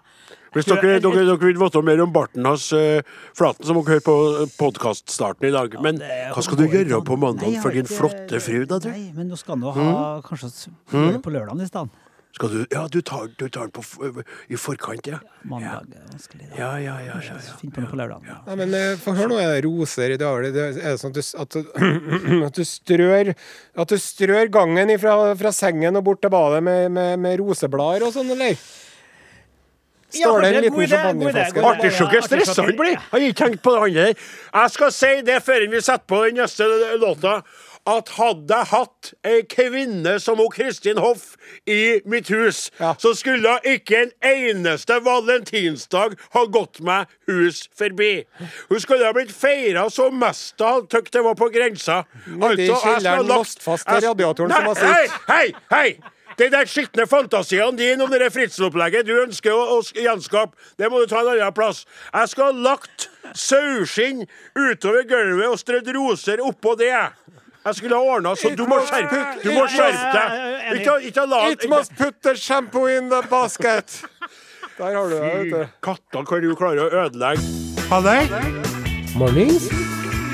[0.55, 3.03] Hvis dere, dere, dere vil vite mer om barten hans, uh,
[3.37, 4.14] Flaten, så må dere høre på
[4.57, 5.74] podkaststarten i dag.
[5.85, 8.89] Men Det hva skal du gjøre på mandag for din ikke- flotte fru, da, du?
[8.89, 11.91] Nei, men nå skal han ha kanskje s- gjøre på lørdagen i stedet.
[12.37, 13.83] Skal du ja, du tar, du tar den på,
[14.53, 15.18] i forkant, ja?
[15.49, 16.51] Mandag er vanskelig.
[16.51, 16.59] da.
[16.59, 17.16] Ja, ja, ja.
[17.24, 17.55] ja, ja.
[17.59, 18.43] Finn på noe på lørdagen.
[18.47, 20.45] Nei, men for få høre nå, er roser i dag?
[20.47, 25.16] Er det, er sånn at du, at, at du strør At du strør gangen fra,
[25.41, 28.61] fra sengen og bort til badet med, med, med roseblader og sånn, eller?
[30.09, 31.64] Ja, Står det det en liten champagneflaske?
[31.68, 32.95] Artigsjokk er stressa han blir.
[33.11, 34.07] Har ikke tenkt på det andre.
[34.14, 36.68] Jeg skal si det før vi setter på den neste
[37.03, 37.35] låta.
[37.89, 41.30] At hadde jeg hatt ei kvinne som hun Kristin Hoff
[41.64, 42.93] i mitt hus, Ja.
[43.01, 48.24] så skulle ikke en eneste valentinsdag ha gått meg hus forbi.
[48.68, 52.05] Hun skulle ha blitt feira så mest av tøkt det var på grensa.
[52.26, 54.84] Men i skulle ha kjelleren, låst fast til radiatoren som har sitt.
[54.93, 56.14] Hei, hei, hei!
[56.39, 61.01] De der skitne fantasiene dine om det der du ønsker å, å gjenskape, det må
[61.03, 61.84] du ta en annen plass.
[62.12, 64.22] Jeg skal ha lagt saueskinn
[64.55, 66.95] utover gulvet og strødd roser oppå det.
[67.65, 70.79] Jeg skulle ha ordna så du må skjerpe Du må skjerpe deg.
[70.79, 74.03] Ikke, ikke la It must put the shampoo in the basket!
[74.79, 75.67] Der har du det, vet du.
[75.83, 77.43] Katta kan jo klare å ødelegge.
[77.91, 78.21] Halle?
[79.19, 79.67] Mornings.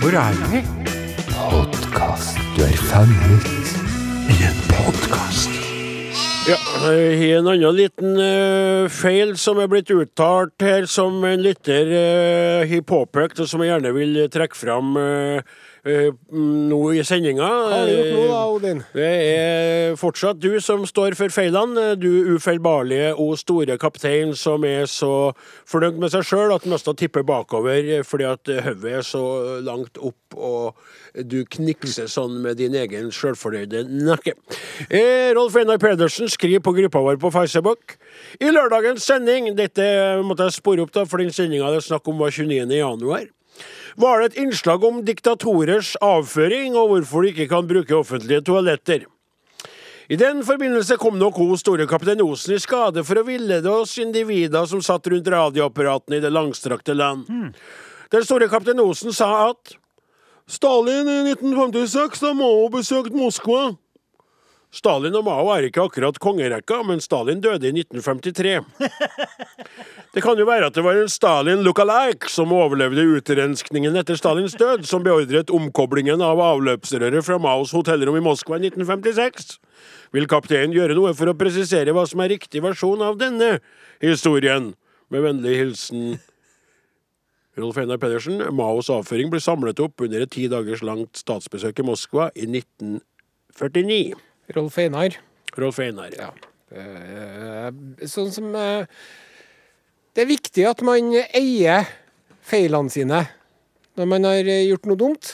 [0.03, 0.61] Hvor er vi?
[2.55, 3.64] Du er fanget.
[6.45, 6.59] Ja,
[6.93, 11.89] jeg har en annen liten eh, feil som er blitt uttalt her, som en lytter
[11.89, 17.45] uh, har påpekt, og som jeg gjerne vil trekke fram eh, eh, nå i sendinga.
[17.45, 18.82] Hva har du gjort nå, da, Odin?
[18.95, 21.91] Det er fortsatt du som står for feilene.
[22.01, 25.35] Du ufeilbarlige og store kaptein som er så
[25.68, 29.24] fornøyd med seg sjøl at han nesten tipper bakover eh, fordi at hodet er så
[29.64, 30.74] langt opp og
[31.14, 34.35] du knikser sånn med din egen sjølfornøyde nakke.
[34.89, 37.97] Eh, Rolf Einar Pedersen skriver på gruppa vår på Facebook.
[38.41, 39.85] I lørdagens sending, dette
[40.26, 42.72] måtte jeg spore opp da, for den sendinga det er snakk om var 29.
[43.96, 49.05] var det et innslag om diktatorers avføring og hvorfor de ikke kan bruke offentlige toaletter.
[50.09, 53.96] I den forbindelse kom nok hun store kaptein Osen i skade for å villede oss
[54.02, 57.24] individer som satt rundt radioapparatene i det langstrakte land.
[58.12, 59.78] Den store kaptein Osen sa at
[60.50, 63.78] Stalin i 1956 da må ha besøkt Moskva.
[64.75, 68.57] Stalin og Mao er ikke akkurat kongerekka, men Stalin døde i 1953.
[70.14, 74.57] Det kan jo være at det var en Stalin look-alike som overlevde utrenskningen etter Stalins
[74.59, 79.57] død, som beordret omkoblingen av avløpsrøret fra Maos hotellrom i Moskva i 1956.
[80.14, 83.57] Vil kapteinen gjøre noe for å presisere hva som er riktig versjon av denne
[84.03, 84.72] historien?
[85.14, 86.14] Med vennlig hilsen
[87.59, 88.43] Rolf Einar Pedersen.
[88.55, 94.14] Maos avføring ble samlet opp under et ti dagers langt statsbesøk i Moskva i 1949.
[94.53, 95.16] Rolf Einar.
[95.57, 96.12] Rolf Einar.
[96.18, 96.30] Ja.
[96.74, 97.70] Eh,
[98.11, 98.86] Sånn som eh,
[100.14, 101.86] Det er viktig at man eier
[102.45, 103.24] feilene sine
[103.95, 105.30] når man har gjort noe dumt.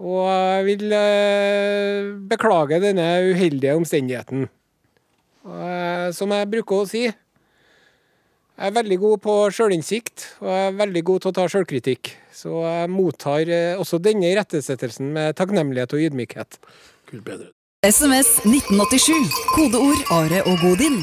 [0.00, 4.46] Og jeg vil eh, beklage denne uheldige omstendigheten.
[6.12, 11.02] Som jeg bruker å si, jeg er veldig god på sjølinnsikt, og jeg er veldig
[11.08, 12.10] god til å ta sjølkritikk.
[12.36, 16.60] Så jeg mottar også denne irettesettelsen med takknemlighet og ydmykhet.
[17.08, 17.48] Gud bedre.
[17.80, 19.30] SMS 1987.
[19.54, 21.00] Kodeord Are og Godin.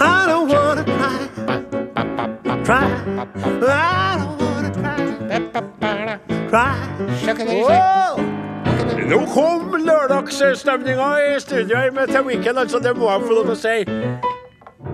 [0.00, 1.28] I don't wanna cry.
[2.64, 2.86] Cry.
[3.68, 5.95] I don't wanna cry.
[9.10, 12.78] Nå kom lørdagsstemninga i studio her med The Weekend, altså.
[12.78, 13.76] Det må jeg få lov til å si.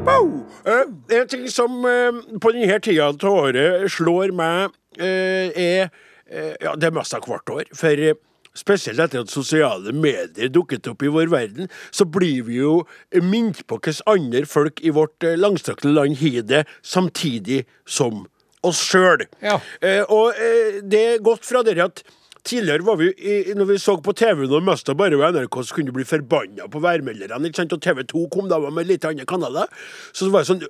[0.07, 0.31] Wow!
[0.65, 5.91] Uh, en ting som uh, på denne tida av året slår meg, uh, er
[6.33, 7.69] eh, Ja, det er mest av hvert år.
[7.77, 8.17] For eh,
[8.57, 12.83] spesielt etter at sosiale medier dukket opp i vår verden, så blir vi jo
[13.21, 18.27] minnet på hvordan andre folk i vårt eh, langstrakte land har det, samtidig som
[18.67, 19.27] oss sjøl.
[19.43, 19.59] Ja.
[19.83, 22.05] Eh, og eh, det er godt fra dere at
[22.43, 23.07] Tidligere var vi,
[23.55, 26.65] når vi så på TV når mest bare var NRK, så kunne du bli forbanna
[26.67, 27.47] på værmelderne.
[27.47, 27.75] ikke sant?
[27.77, 29.71] Og TV2 kom da med litt andre kanaler.
[30.11, 30.65] Så det var sånn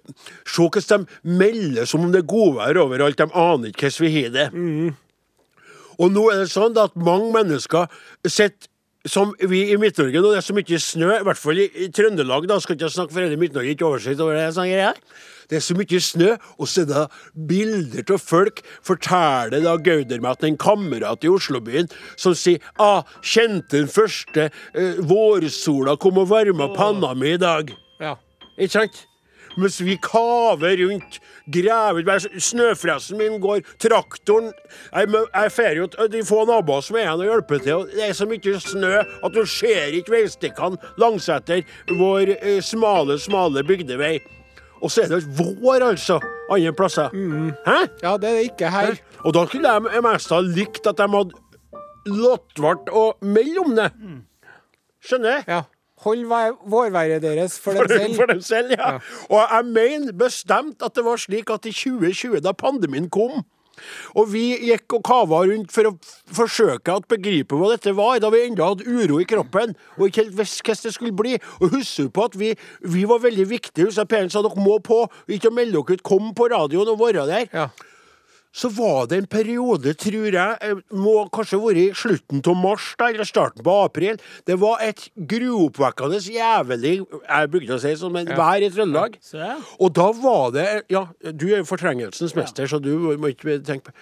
[0.45, 3.17] Se hvordan de melder som om det er godvær overalt.
[3.17, 4.47] De aner ikke hvordan vi har det.
[5.97, 7.89] Og nå er det sånn at mange mennesker
[8.29, 8.69] sitter
[9.09, 11.89] som vi i Midt-Norge, når det er så mye snø, i hvert fall i, i
[11.91, 14.45] Trøndelag, da skal ikke snakke for hele Midt-Norge, ikke oversikt over det.
[14.55, 14.71] Sånn.
[15.53, 17.03] Det er så mye snø, og så er det
[17.49, 23.05] bilder av folk forteller da Gauder meg at en kamerat i Oslobyen som sier ah,
[23.21, 27.75] kjente den første eh, vårsola kom og varma panna mi i dag.
[28.01, 28.17] Ja.
[28.57, 29.05] Ikke sant?
[29.61, 31.21] Mens vi kaver rundt,
[31.53, 34.49] graver ut Snøfresen min går, traktoren
[34.95, 37.75] Jeg, jeg fer jo de få naboer som er igjen og hjelper til.
[37.83, 43.21] og Det er så mye snø at du ser ikke veistikkene langsetter vår eh, smale,
[43.21, 44.17] smale bygdevei.
[44.83, 46.17] Og så er det vår, altså,
[46.51, 47.13] andre plasser.
[47.67, 47.77] Hæ?
[48.03, 48.97] ja, det er det ikke her.
[49.25, 51.39] Og da skulle jeg mest ha likt at de hadde
[52.11, 53.91] lottvart å melde om det.
[55.07, 55.45] Skjønner?
[55.47, 55.61] Ja.
[56.03, 58.17] Hold vær- vårværet deres for For, dem selv.
[58.19, 58.97] for dem selv, ja.
[59.31, 63.45] Og jeg mener bestemt at det var slik at i 2020, da pandemien kom,
[64.19, 65.95] og vi gikk og kava rundt for å
[66.33, 70.25] forsøke å begripe hva dette var, da vi enda hadde uro i kroppen og ikke
[70.25, 71.37] helt visste hvordan det skulle bli.
[71.61, 73.91] Og husker på at vi, vi var veldig viktige.
[73.93, 77.01] Så Per sa dere må på, ikke å melde dere ut, kom på radioen og
[77.03, 77.49] være der.
[77.53, 77.69] Ja.
[78.53, 82.91] Så var det en periode, tror jeg, eh, må kanskje ha vært slutten av mars
[83.01, 84.19] da, eller starten på april.
[84.45, 89.17] Det var et gruoppvekkende jævlig Jeg brukte å si som en vær i Trøndelag.
[89.33, 89.57] Ja.
[89.81, 93.89] Og da var det Ja, du er jo fortrengelsens mester, så du må ikke tenke
[93.89, 93.93] på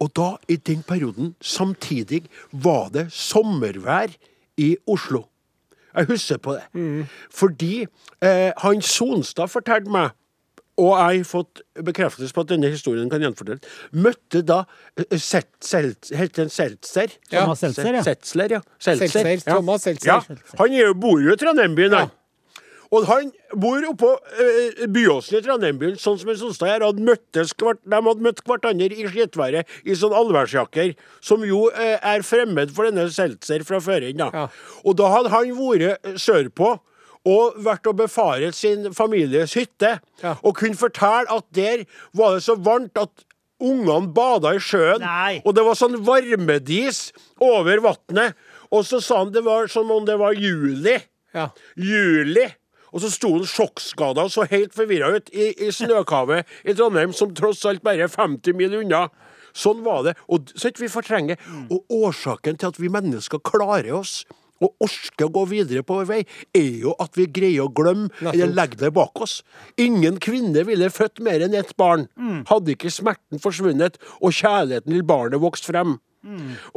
[0.00, 4.14] Og da, i den perioden, samtidig, var det sommervær
[4.56, 5.24] i Oslo.
[5.92, 7.06] Jeg husker på det.
[7.30, 7.86] Fordi
[8.22, 10.14] eh, han Sonstad fortalte meg
[10.80, 13.66] og jeg har fått bekreftelse på at denne historien kan gjenfortelles.
[13.92, 14.62] Møtte da
[14.96, 17.12] eh, Sel- Sel- Helt en Seltzer?
[17.30, 17.42] Ja.
[17.44, 18.00] Thomas Seltzer, ja.
[18.00, 18.62] Ja.
[18.80, 19.06] Seltzer.
[19.12, 19.54] Seltzer, ja.
[19.58, 20.08] Thomas Seltzer.
[20.08, 20.56] Ja.
[20.62, 22.10] Han er jo, bor jo i Trondheimbyen, han.
[22.92, 26.82] Og han bor oppå uh, Byåsen i Trondheimbyen, sånn som en Sonstad her.
[26.84, 30.92] Hadde møttes de hadde møtt hverandre i skittværet i sånn allværsjakker,
[31.24, 34.20] som jo uh, er fremmed for denne Seltzer fra før inn.
[34.20, 34.28] da.
[34.36, 34.46] Ja.
[34.84, 36.74] Og da hadde han vært sørpå.
[37.28, 39.98] Og vært og befaret sin families hytte.
[40.22, 40.34] Ja.
[40.42, 41.84] Og kunne fortelle at der
[42.18, 43.26] var det så varmt at
[43.62, 45.04] ungene bada i sjøen.
[45.04, 45.36] Nei.
[45.46, 47.12] Og det var sånn varmedis
[47.42, 48.34] over vannet.
[48.72, 50.98] Og så sa han det var som om det var juli.
[51.36, 51.50] Ja.
[51.78, 52.48] Juli.
[52.92, 57.14] Og så sto han sjokkskada og så helt forvirra ut i, i snøkavet i Trondheim,
[57.16, 59.06] som tross alt bare er 50 mil unna.
[59.56, 60.16] Sånn var det.
[60.32, 61.40] Og så ikke vi fortrenger.
[61.72, 64.22] Og årsaken til at vi mennesker klarer oss
[64.62, 66.20] og orker å gå videre på vår vei,
[66.54, 69.40] er jo at vi greier å glemme eller legge det bak oss.
[69.80, 72.08] Ingen kvinne ville født mer enn ett barn.
[72.48, 75.98] Hadde ikke smerten forsvunnet og kjærligheten til barnet vokst frem.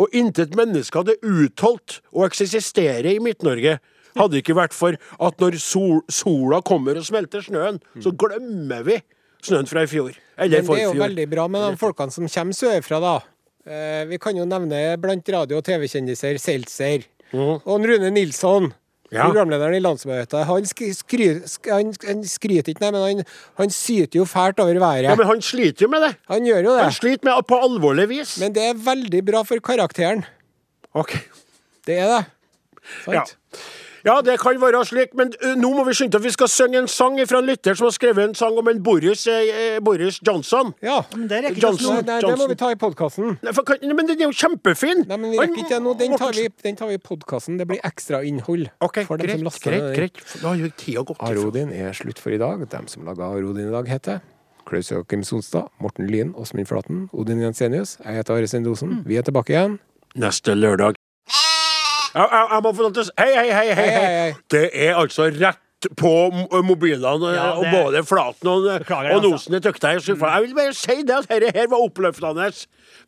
[0.02, 3.78] Og intet menneske hadde utholdt å eksistere i Midt-Norge.
[4.16, 9.02] Hadde ikke vært for at når sol, sola kommer og smelter snøen, så glemmer vi
[9.46, 10.16] snøen fra i fjor.
[10.40, 11.02] Eller Men det er jo fjor.
[11.04, 13.16] veldig bra med de folkene som kommer sørfra, da.
[13.66, 17.06] Eh, vi kan jo nevne blant radio- og TV-kjendiser Seltzer.
[17.34, 18.74] Og Rune Nilsson.
[19.14, 19.24] Ja.
[19.28, 20.46] Programlederen i landsmøtet.
[20.50, 23.28] Han, skry, skry, sk- han, han skryter ikke, nei, men han,
[23.62, 25.06] han syter jo fælt over været.
[25.06, 26.10] Ja, men han sliter jo med det.
[26.28, 26.84] han gjør jo det.
[26.84, 28.34] Han sliter med på alvorlig vis.
[28.42, 30.26] Men det er veldig bra for karakteren.
[30.98, 31.14] Ok.
[31.86, 32.24] Det er det.
[33.06, 33.16] Sant?
[33.16, 33.24] ja,
[34.06, 36.26] det kan være slik, men uh, nå må vi skynde oss.
[36.26, 38.82] Vi skal synge en sang fra en lytter som har skrevet en sang om en
[38.86, 40.74] Boris, eh, Boris Johnson.
[40.86, 41.00] Ja.
[41.16, 41.96] Men det rekker ikke Johnson.
[41.96, 43.38] Nei, nei, det må vi ta i podkasten.
[43.42, 45.06] Men den er jo kjempefin!
[45.10, 45.96] Nei, men vi rekker ikke nå.
[45.98, 47.58] Den tar vi, den tar vi i podkasten.
[47.62, 49.98] Det blir ekstrainnhold Ok, for dem greit, som laster greit, ned.
[49.98, 50.24] greit.
[50.42, 51.22] Da har jo tida gått.
[51.26, 52.62] Arodin er slutt for i dag.
[52.70, 54.22] Dem som laga Arodin i dag, heter
[54.70, 57.98] Klaus Joakim Sonstad, Morten Lien, Åsmund Flaten, Odin Jensenius.
[58.04, 59.02] Jeg heter Are Sendosen.
[59.06, 59.80] Vi er tilbake igjen.
[60.16, 60.95] Neste lørdag.
[62.16, 64.34] Jeg, jeg, jeg må få lov til å si Hei, hei, hei, hei, Hei.
[64.52, 65.60] Det er altså rett
[66.00, 66.12] på
[66.66, 69.32] mobilene, Ja, og både Flaten og, Beklager, og altså.
[69.32, 70.32] Nosen er tøkta i skuffa.
[70.36, 72.50] Jeg vil bare si det at dette her var oppløftende.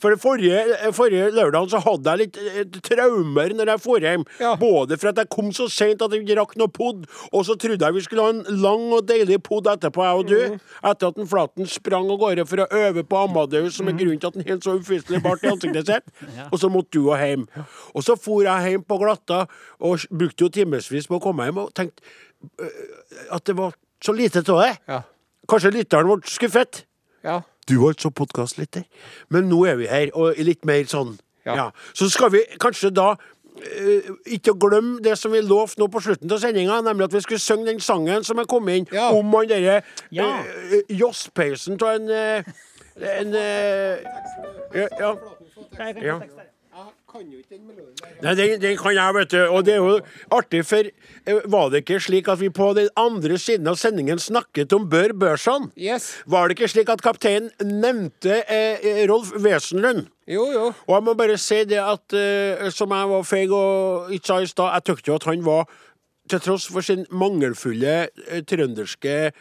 [0.01, 4.25] For det forrige, forrige lørdag så hadde jeg litt eh, traumer når jeg dro hjem.
[4.41, 4.51] Ja.
[4.59, 7.55] Både for at jeg kom så seint at jeg ikke rakk noe pod, og så
[7.57, 10.38] trodde jeg vi skulle ha en lang og deilig pod etterpå, jeg og du.
[10.53, 10.59] Mm.
[10.91, 13.93] Etter at den Flaten sprang av gårde for å øve på Amadeus, som Mm.
[13.93, 16.03] er grunnen til at han helt så ufyselig bart i ansiktet sitt.
[16.51, 17.47] Og så måtte du hjem.
[17.95, 19.45] Og så for jeg hjem på glatta,
[19.80, 22.01] og brukte jo timevis på å komme hjem, og tenkte
[23.31, 24.73] at det var så lite av det.
[24.88, 25.01] Ja.
[25.49, 26.83] Kanskje lytteren ble skuffet.
[27.23, 27.41] Ja.
[27.67, 28.83] Du var ikke så podkastlytter.
[29.29, 31.17] Men nå er vi her, og litt mer sånn.
[31.47, 31.55] Ja.
[31.55, 31.65] Ja.
[31.95, 36.31] Så skal vi kanskje da uh, ikke glemme det som vi lovte nå på slutten
[36.31, 39.09] av sendinga, nemlig at vi skulle synge den sangen som er kommet inn Ja.
[39.15, 39.81] om han derre
[40.11, 40.27] Ja.
[40.43, 42.55] uh, josspeisen av en uh,
[42.97, 43.97] en eh,
[44.73, 45.15] ja,
[46.01, 46.19] ja.
[47.08, 48.22] Der.
[48.22, 49.39] Nei, den, den kan jeg, vet du.
[49.47, 49.93] Og det er jo
[50.36, 54.20] artig, for eh, var det ikke slik at vi på den andre siden av sendingen
[54.20, 55.70] snakket om Bør Børson?
[55.80, 56.10] Yes.
[56.28, 60.10] Var det ikke slik at kapteinen nevnte eh, eh, Rolf Wesenlund?
[60.28, 60.66] Jo, jo.
[60.84, 64.41] Og jeg må bare si det at eh, som jeg var feig og ikke sa
[64.43, 65.72] i stad, jeg tykte jo at han var,
[66.28, 67.95] til tross for sin mangelfulle
[68.28, 69.32] eh, trønderske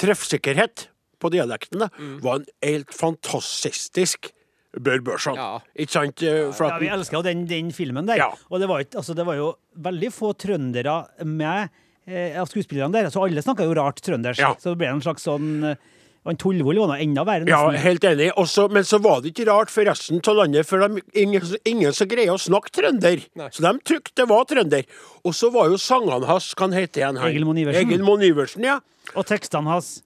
[0.00, 0.88] treffsikkerhet
[1.20, 1.92] på dialekten, da,
[2.24, 4.32] var en helt fantastisk
[4.80, 5.38] Bør Børson.
[5.40, 5.58] Ja.
[5.76, 8.20] Ikke sant, eh, Ja, vi elska jo den, den filmen der.
[8.20, 8.30] Ja.
[8.50, 11.68] Og det var, altså, det var jo veldig få trøndere med
[12.06, 13.10] eh, av skuespillerne der.
[13.10, 14.42] Så alle snakka jo rart trøndersk.
[14.42, 14.54] Ja.
[14.60, 15.78] Så det ble en slags sånn han
[16.26, 17.46] Og en Tullvoll var enda verre.
[17.46, 18.32] Ja, helt enig.
[18.34, 21.94] Også, men så var det ikke rart for resten av landet, for de, ingen, ingen
[21.94, 23.22] som greier å snakke trønder.
[23.38, 23.46] Nei.
[23.54, 24.88] Så de tykte det var trønder.
[25.22, 27.20] Og så var jo sangene hans Hva heter han?
[27.28, 27.86] Egil Monn Iversen.
[27.86, 28.80] Egil Monn Iversen, ja.
[29.14, 30.00] Og tekstene hans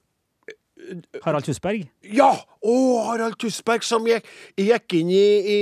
[1.24, 1.86] Harald Tusberg.
[2.06, 2.30] Ja!
[2.60, 2.74] Å,
[3.06, 4.26] Harald Tusberg som gikk,
[4.60, 5.24] gikk inn i,
[5.54, 5.58] i,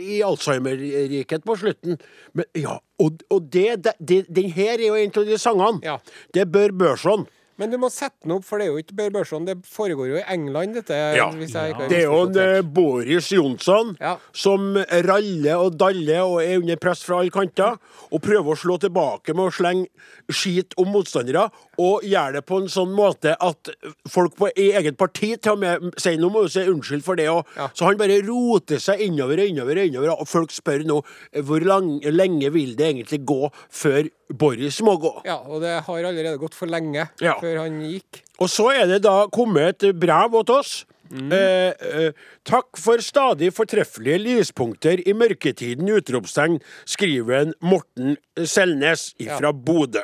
[0.00, 2.00] i Alzheimer-riket på slutten.
[2.36, 5.80] Men, ja, og, og det, det, det, den her er jo en av de sangene.
[5.86, 5.98] Ja.
[6.36, 7.26] Det bør Børson.
[7.58, 9.44] Men du må sette den opp, for det er jo ikke Bør Børson.
[9.46, 10.96] Det foregår jo i England, dette.
[11.16, 11.28] Ja.
[11.30, 12.62] Hvis jeg ikke har Det er jo en eh.
[12.62, 14.16] Boris Jonsson Ja.
[14.32, 14.74] som
[15.06, 17.76] raller og daller og er under press fra alle kanter.
[18.10, 19.86] Og prøver å slå tilbake med å slenge
[20.30, 21.46] skit om motstandere.
[21.78, 23.70] Og gjør det på en sånn måte at
[24.10, 27.14] folk på, i eget parti til og med sier nå må du si unnskyld for
[27.18, 27.28] det.
[27.30, 27.44] òg.
[27.56, 27.68] Ja.
[27.74, 29.78] Så han bare roter seg innover og innover.
[29.78, 31.00] Og innover Og folk spør nå
[31.32, 35.10] eh, hvor lang, lenge vil det egentlig gå før Boris må gå.
[35.26, 37.34] Ja, og det har allerede gått for lenge Ja.
[37.44, 38.24] Før han gikk.
[38.40, 40.74] Og så er det da kommet et brev til oss.
[41.14, 42.12] Eh, eh,
[42.48, 48.16] takk for stadig fortreffelige lyspunkter i mørketiden, utropstegn, skriver en Morten
[48.48, 50.02] Selnes fra Bodø.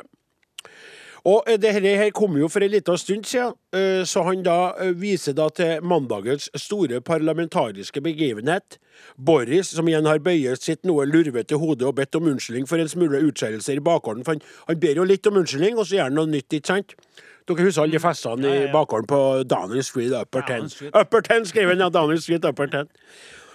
[1.27, 4.45] Og eh, det her, her kom jo for en liten stund siden, eh, så han
[4.45, 8.79] da eh, viser da til mandagens store parlamentariske begivenhet.
[9.17, 12.89] Boris, som igjen har bøyet sitt noe lurvete hode og bedt om unnskyldning for en
[12.89, 14.25] smule utskeielser i bakgården.
[14.25, 16.73] For han, han ber jo litt om unnskyldning, og så gjør han noe nytt, ikke
[16.73, 16.97] sant?
[17.49, 19.19] Dere husker alle de festene i bakgården på
[19.49, 20.69] Downing Street, Upper Ten.
[20.93, 21.89] Upper Ten, skriver han, ja.
[21.89, 22.91] Downing Street, Upper Ten.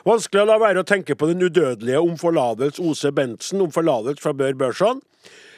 [0.07, 4.22] Vanskelig å la være å tenke på den udødelige om forlatelse Ose Bentsen, om forlatelse
[4.22, 5.01] fra Bør Børson.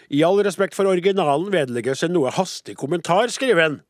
[0.09, 3.81] I all respekt for originalen vedlegges en noe hastig kommentar, skriver han.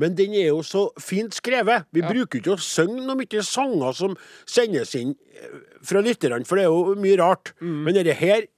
[0.00, 1.84] Men den er jo så fint skrevet.
[1.92, 4.16] Vi bruker ikke å synge noe mye sanger som
[4.48, 7.52] sendes inn eh, fra lytterne, for det er jo mye rart.
[7.60, 8.48] Men dette her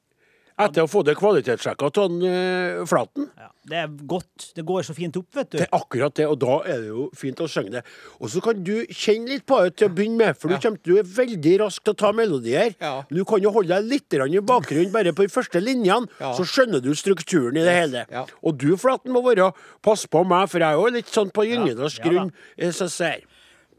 [0.54, 3.24] Etter å få det kvalitetssjekka av uh, Flaten.
[3.34, 4.52] Ja, det er godt.
[4.54, 5.56] Det går så fint opp, vet du.
[5.58, 7.82] Det er akkurat det, og da er det jo fint å synge det.
[8.20, 10.78] Og så kan du kjenne litt på det til å begynne med, for du, kommer,
[10.86, 12.76] du er veldig rask til å ta melodier.
[12.78, 12.92] Ja.
[13.10, 16.30] Du kan jo holde deg litt i bakgrunnen, bare på de første linjene, Ja.
[16.38, 18.06] så skjønner du strukturen i det hele.
[18.14, 18.22] Ja.
[18.46, 19.50] Og du, Flaten, må være
[19.82, 22.10] Pass på meg, for jeg er jo litt sånn på gyngenorsk Ja da.
[22.14, 22.32] grunn.
[22.56, 23.26] eh, Så ser.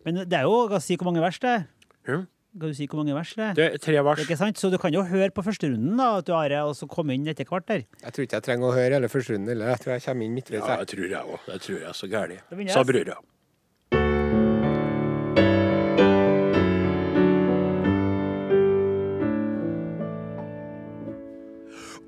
[0.04, 1.68] Men det er jo du si hvor mange vers det er?
[2.06, 2.20] Ja.
[2.56, 3.54] Kan du si hvor mange vers det er?
[3.54, 4.20] Det er tre vers.
[4.24, 4.60] Ikke sant?
[4.60, 7.28] Så du kan jo høre på førsterunden, da, at du har og så komme inn
[7.28, 7.84] etter hvert der.
[8.00, 10.26] Jeg tror ikke jeg trenger å høre hele første runden, eller jeg tror jeg kommer
[10.26, 10.64] inn midtveis.
[10.64, 10.80] Ja, jeg.
[10.80, 11.40] det tror jeg òg.
[11.52, 12.08] Det tror jeg er så
[12.56, 13.18] begynner Sa jeg.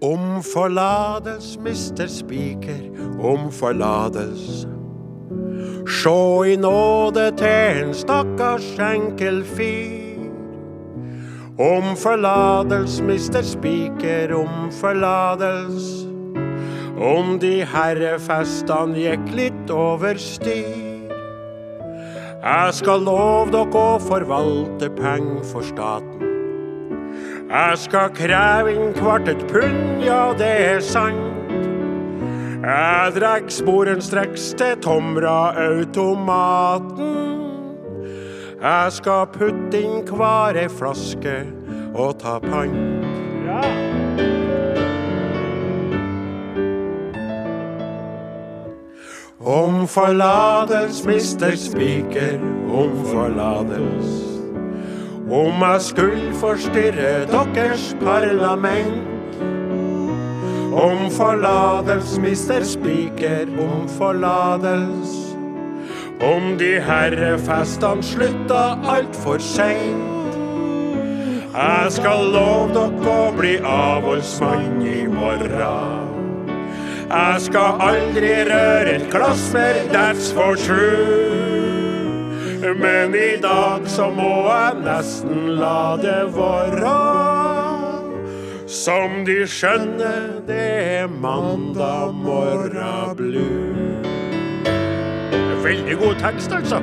[0.07, 2.83] Om forlades, mister spiker,
[3.19, 4.67] om forlades.
[5.87, 6.19] Sjå
[6.53, 10.06] i nåde til en stakkars enkel fyr.
[11.57, 16.07] Om forlatelse, mister spiker, om forlatelse.
[17.01, 21.09] Om de herrefestene gikk litt over styr.
[22.37, 26.21] Jeg skal love dere å forvalte penger for staten.
[27.49, 31.49] Jeg skal kreve inn kvart et pund, ja, det er sant.
[32.61, 37.46] Jeg drekk sporenstreks til Tomra-automaten.
[38.61, 41.33] Jeg skal putte inn hver ei flaske
[41.93, 43.05] og ta pant.
[49.37, 54.25] Om forlatelse, mister spiker, om forlatelse.
[55.29, 59.37] Om jeg skulle forstyrre deres parlament.
[60.73, 65.26] Om forlatelse, mister spiker, om forlatelse.
[66.21, 70.33] Om de herrefestene slutta altfor seint.
[71.53, 76.15] Jeg skal love dere å bli avholdsmann i morgen.
[77.07, 81.37] Jeg skal aldri røre et glass mer, that's for true.
[82.81, 86.95] Men i dag så må jeg nesten la det være.
[88.65, 90.65] Som de skjønner, det
[90.97, 93.86] er mandag morgen blue.
[95.67, 96.75] Veldig god tekst, altså.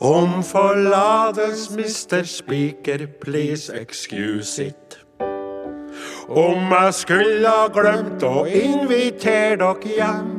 [0.00, 2.22] Om forlatelse, Mr.
[2.24, 4.98] Speaker, please excuse it.
[6.28, 10.32] Om jeg skulle ha glemt å invitere dere hjem.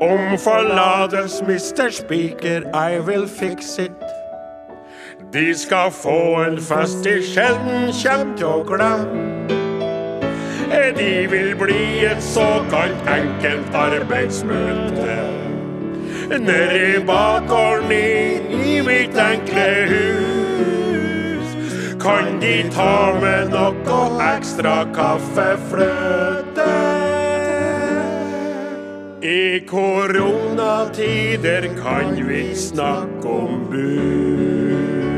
[0.00, 1.88] Om forlatelse, Mr.
[1.90, 4.04] Speaker, I will fix it.
[5.32, 9.59] De skal få en fest de sjelden kjem til å glemme.
[10.70, 15.16] De vil bli et såkalt enkelt arbeidsmøte.
[16.30, 21.56] Nedi bakgården i, i mitt enkle hus.
[22.00, 23.98] Kan de ta med noe
[24.30, 26.70] ekstra kaffefløte?
[29.26, 35.09] I koronatider kan vi snakke om bus.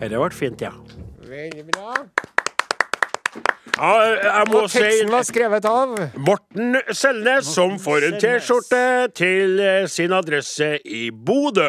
[0.00, 0.70] Dette ble fint, ja.
[1.28, 1.92] Veldig bra.
[3.76, 3.90] ja
[4.24, 8.80] jeg må Og teksten var skrevet av Morten Selnes, som får en T-skjorte
[9.12, 11.68] til eh, sin adresse i Bodø.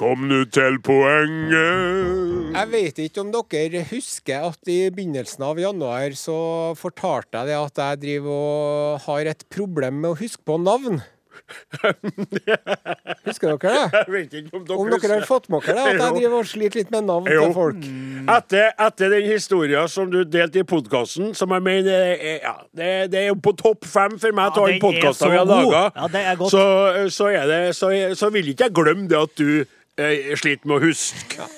[0.00, 2.56] Kom nå til poenget.
[2.56, 6.40] Jeg vet ikke om dere husker at i begynnelsen av januar så
[6.80, 11.02] fortalte jeg det at jeg driver og har et problem med å huske på navn.
[13.26, 14.00] Husker dere det?
[14.00, 16.36] Jeg vet ikke om dere, Om dere har fått med dere det, at jeg driver
[16.38, 17.44] og sliter litt med navn Jo.
[17.44, 17.88] til folk.
[18.36, 22.90] Etter, etter den historien som du delte i podkasten, som jeg mener er, ja, det,
[23.14, 25.40] det er på topp fem for meg Ja, av ja, alle er podkaster så vi
[25.40, 26.64] har laga, Ja, så,
[27.12, 27.30] så,
[27.76, 27.94] så,
[28.24, 31.50] så vil ikke jeg glemme det at du eh, sliter med å huske.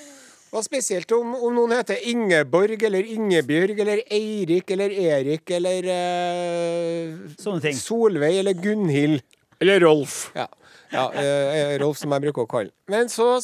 [0.53, 7.15] Og spesielt om, om noen heter Ingeborg eller Ingebjørg eller Eirik eller Erik eller eh,
[7.41, 7.79] Sånne ting.
[7.79, 9.23] Solveig eller Gunhild.
[9.63, 10.33] Eller Rolf.
[10.35, 10.49] Ja,
[10.91, 13.37] ja eh, Rolf, som jeg bruker å kalle Men så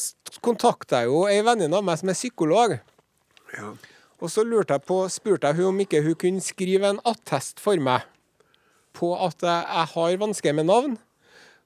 [0.43, 2.75] kontakta jeg jo ei venninne av meg som er psykolog.
[3.55, 3.73] Ja.
[4.19, 7.61] Og så lurte jeg på, spurte jeg hun om ikke hun kunne skrive en attest
[7.63, 8.03] for meg
[8.99, 10.97] på at jeg, jeg har vansker med navn.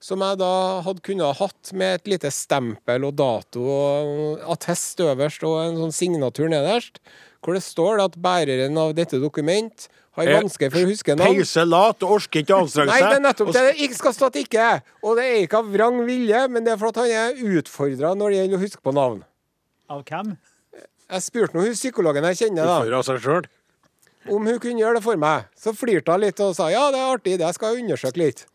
[0.04, 5.45] Som jeg da hadde kunnet hatt med et lite stempel og dato og attest øverst
[5.47, 6.99] og en sånn signatur nederst.
[7.43, 9.88] Hvor det står at bæreren av dette dokument
[10.18, 11.39] har Eh, vansker for å huske navn.
[11.39, 13.64] Peiselat og orker ikke å anstrenge Nei, det er nettopp det.
[13.66, 14.82] Det ikke skal stå at ikke er.
[15.01, 18.14] Og det er ikke av vrang vilje, men det er for at han er utfordra
[18.18, 19.24] når det gjelder å huske på navn.
[19.89, 20.36] Av hvem?
[21.14, 22.80] Jeg spurte nå hun psykologen jeg kjenner, da.
[22.82, 23.51] Utfordra seg selv.
[24.30, 25.49] om hun kunne gjøre det for meg.
[25.59, 28.45] Så flirte hun litt og sa ja, det er artig, det skal jeg undersøke litt.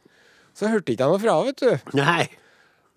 [0.57, 1.97] Så hørte ikke jeg noe fra henne, vet du.
[1.99, 2.29] Nei.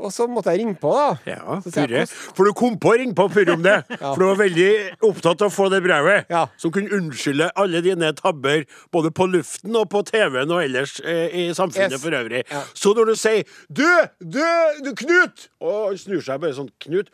[0.02, 1.10] Og så måtte jeg ringe på, da.
[1.30, 2.04] Ja, Purre.
[2.10, 3.76] For du kom på å ringe på Purre om det.
[4.02, 4.70] For du var veldig
[5.08, 6.26] opptatt av å få det brevet.
[6.34, 6.47] Ja.
[6.62, 11.28] Som kunne unnskylde alle dine tabber, både på luften og på TV-en og ellers eh,
[11.43, 12.02] i samfunnet Yes.
[12.04, 12.43] for øvrig.
[12.49, 12.64] Ja.
[12.74, 13.86] Så når du sier 'du,
[14.20, 14.41] du,
[14.86, 17.10] du, Knut', og han snur seg bare sånn, Knut,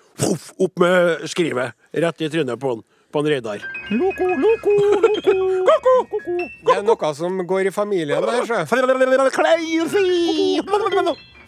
[0.59, 1.75] opp med skrivet.
[1.93, 2.83] Rett i trynet på han.
[3.17, 3.63] På en Reidar.
[3.89, 5.31] Loko, loko, loko,
[5.65, 6.33] koko, koko.
[6.67, 8.59] Det er noe som går i familien der, sjø.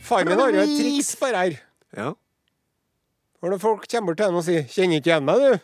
[0.02, 1.60] Far min har jo et triks på det her.
[1.94, 2.08] Ja.
[3.46, 5.60] Når folk kommer bort til henne og sier 'Kjenner ikke igjen meg, du?'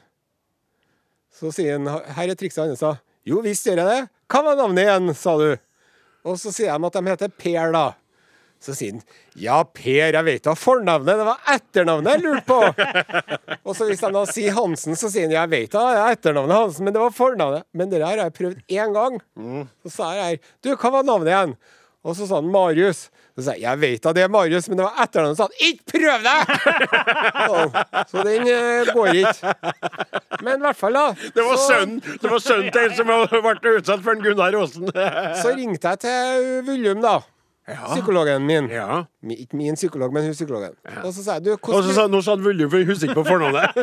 [1.34, 3.02] Så sier han 'Her er trikset hans', da.
[3.26, 4.10] 'Jo visst gjør jeg det'.
[4.30, 5.58] 'Hva var navnet igjen', sa du.
[6.24, 7.94] Og så sier de at de heter Per, da.
[8.64, 9.02] Så sier han
[9.36, 12.70] 'Ja, Per, jeg vet da fornavnet, det var etternavnet jeg lurte på'.
[13.68, 16.62] og så hvis han da sier Hansen, så sier han 'Jeg vet da er etternavnet
[16.64, 17.68] Hansen, men det var fornavnet'.
[17.74, 19.20] Men det der har jeg prøvd én gang.
[19.86, 21.58] Så sa jeg her 'Du, hva var navnet igjen?'
[22.06, 23.10] Og så sa han Marius.
[23.36, 25.36] Så sa jeg 'Jeg vet da det er Marius, men det var etternavnet'.
[25.36, 26.46] Så sa han 'Ikke prøv deg!'
[28.12, 29.54] Så den eh, går ikke.
[30.42, 31.06] Men i hvert fall, da.
[31.36, 34.22] Det var så, sønnen Det var sønnen til en som hadde vært utsatt for en
[34.24, 34.90] Gunnar Aasen.
[35.44, 37.20] så ringte jeg til Vullum, da.
[37.66, 38.68] Psykologen min.
[38.70, 39.04] Ja.
[39.26, 40.76] Mi- Ikke min psykolog, men hun psykologen.
[41.04, 43.24] Og så sa jeg du, Og så sa sa han Vullum, for jeg husker ikke
[43.24, 43.74] på fornavnet.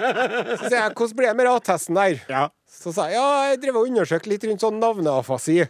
[0.60, 2.20] så sier jeg, hvordan ble det med attesten der?
[2.30, 2.44] Ja.
[2.70, 5.64] Så sa jeg ja, jeg drev og undersøkte litt rundt sånn navneafasi.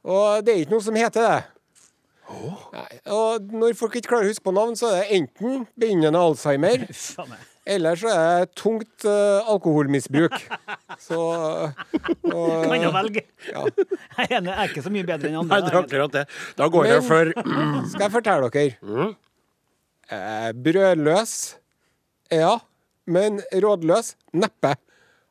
[0.00, 1.40] Og det er ikke noe som heter det.
[2.72, 3.00] Nei.
[3.10, 6.86] Og når folk ikke klarer å huske på navn, så er det enten begynnende Alzheimer,
[7.70, 7.76] Faen meg.
[7.76, 10.34] eller så er det tungt uh, alkoholmisbruk.
[11.06, 13.22] Så og, Kan jo velge?
[13.48, 13.62] ja.
[14.18, 15.54] Jeg er enig, er ikke så mye bedre enn andre.
[15.54, 16.24] Nei, det er akkurat det.
[16.58, 17.30] Da går jeg for
[17.94, 19.06] Skal jeg fortelle dere?
[20.10, 21.34] Eh, brødløs
[22.30, 22.58] ja,
[23.10, 24.74] men rådløs neppe.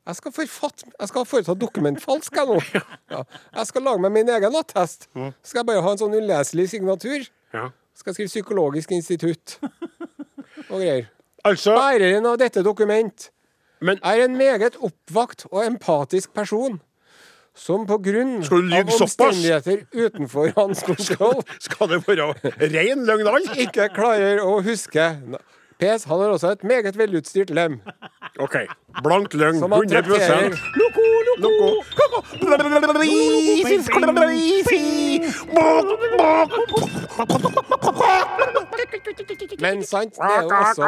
[0.10, 2.58] Jeg skal, forfatt, jeg skal foreta dokumentfalsk jeg nå.
[3.14, 3.22] Ja.
[3.60, 5.06] Jeg skal lage meg min egen attest.
[5.46, 7.30] Skal jeg bare ha en sånn uleselig signatur.
[7.54, 7.70] ja.
[8.00, 9.58] Skal jeg skrive Psykologisk institutt
[10.72, 11.10] og greier.
[11.48, 13.30] Altså Bæreren av dette dokument
[13.82, 16.82] Men er en meget oppvakt og empatisk person.
[17.56, 23.56] Som på grunn av omstendigheter utenfor hans kontroll skal det være ren løgn alt?
[23.60, 25.08] ikke klarer å huske
[25.80, 27.80] PS han har også et meget velutstyrt lem.
[28.40, 28.56] OK.
[29.04, 29.60] Blankt løgn.
[29.60, 30.50] Som han 100 trakterer.
[30.76, 31.06] Loko,
[31.42, 31.70] loko.
[39.60, 40.84] Men sant, det er jo også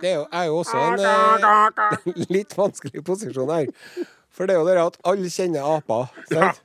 [0.00, 3.66] Det er jo, er jo også en eh, litt vanskelig posisjon her.
[4.34, 6.10] For det er jo det at alle kjenner aper.
[6.32, 6.62] Sant?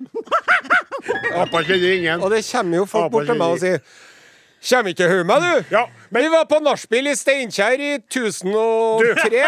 [1.42, 2.22] Apa kjenner ingen.
[2.22, 3.80] Og det kommer jo folk bort til meg og sier
[4.64, 5.76] Kommer ikke hun meg, du?
[5.76, 5.84] Ja,
[6.14, 9.42] Vi var på nachspiel i Steinkjer i 1003.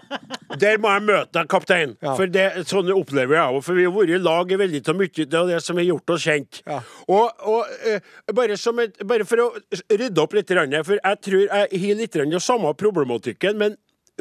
[0.62, 1.96] Der må jeg møte deg, kaptein.
[2.04, 2.14] Ja.
[2.18, 3.64] For det, sånn opplever jeg òg.
[3.66, 6.14] For vi har vært i lag i veldig av mye av det som har gjort
[6.14, 6.62] oss kjent.
[6.68, 6.80] Ja.
[7.08, 9.48] Og, og eh, bare, et, bare for å
[9.90, 10.54] rydde opp litt,
[10.86, 13.78] for jeg tror jeg har litt av samme problematikken, men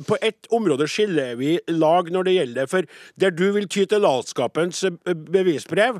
[0.07, 2.67] på ett område skiller vi lag når det gjelder.
[2.71, 2.85] For
[3.19, 5.99] der du vil ty til latskapens eh, bevisbrev,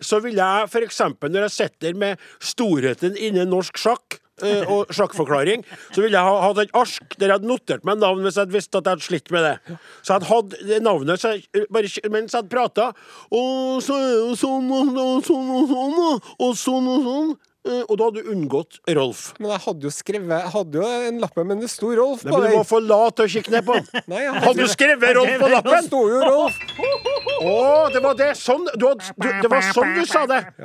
[0.00, 1.00] så vil jeg f.eks.
[1.22, 6.40] når jeg sitter med storheten innen norsk sjakk eh, og sjakkforklaring, så ville jeg ha
[6.46, 8.96] hatt et ark der jeg hadde notert meg navn hvis jeg hadde visst at jeg
[8.96, 9.54] hadde slitt med det.
[10.02, 12.90] Så jeg hadde hatt navnet så jeg, eh, bare, mens jeg prata.
[13.32, 17.38] Og så er det sånn og sånn og sånn, og- og sånn og sånn.
[17.68, 19.34] Eh, Og da hadde du unngått Rolf.
[19.38, 22.22] Men jeg hadde jo skrevet Jeg hadde jo en lapp med, men det sto Rolf
[22.24, 23.84] på men du må få late å kikke ned på den.
[24.46, 25.84] Hadde du skrevet Rolf på Det lappen?
[25.90, 26.56] sto jo Rolf.
[27.40, 27.52] Å,
[27.92, 28.30] det var det.
[28.40, 30.40] Sånn du hadde, du, Det var sånn du sa det.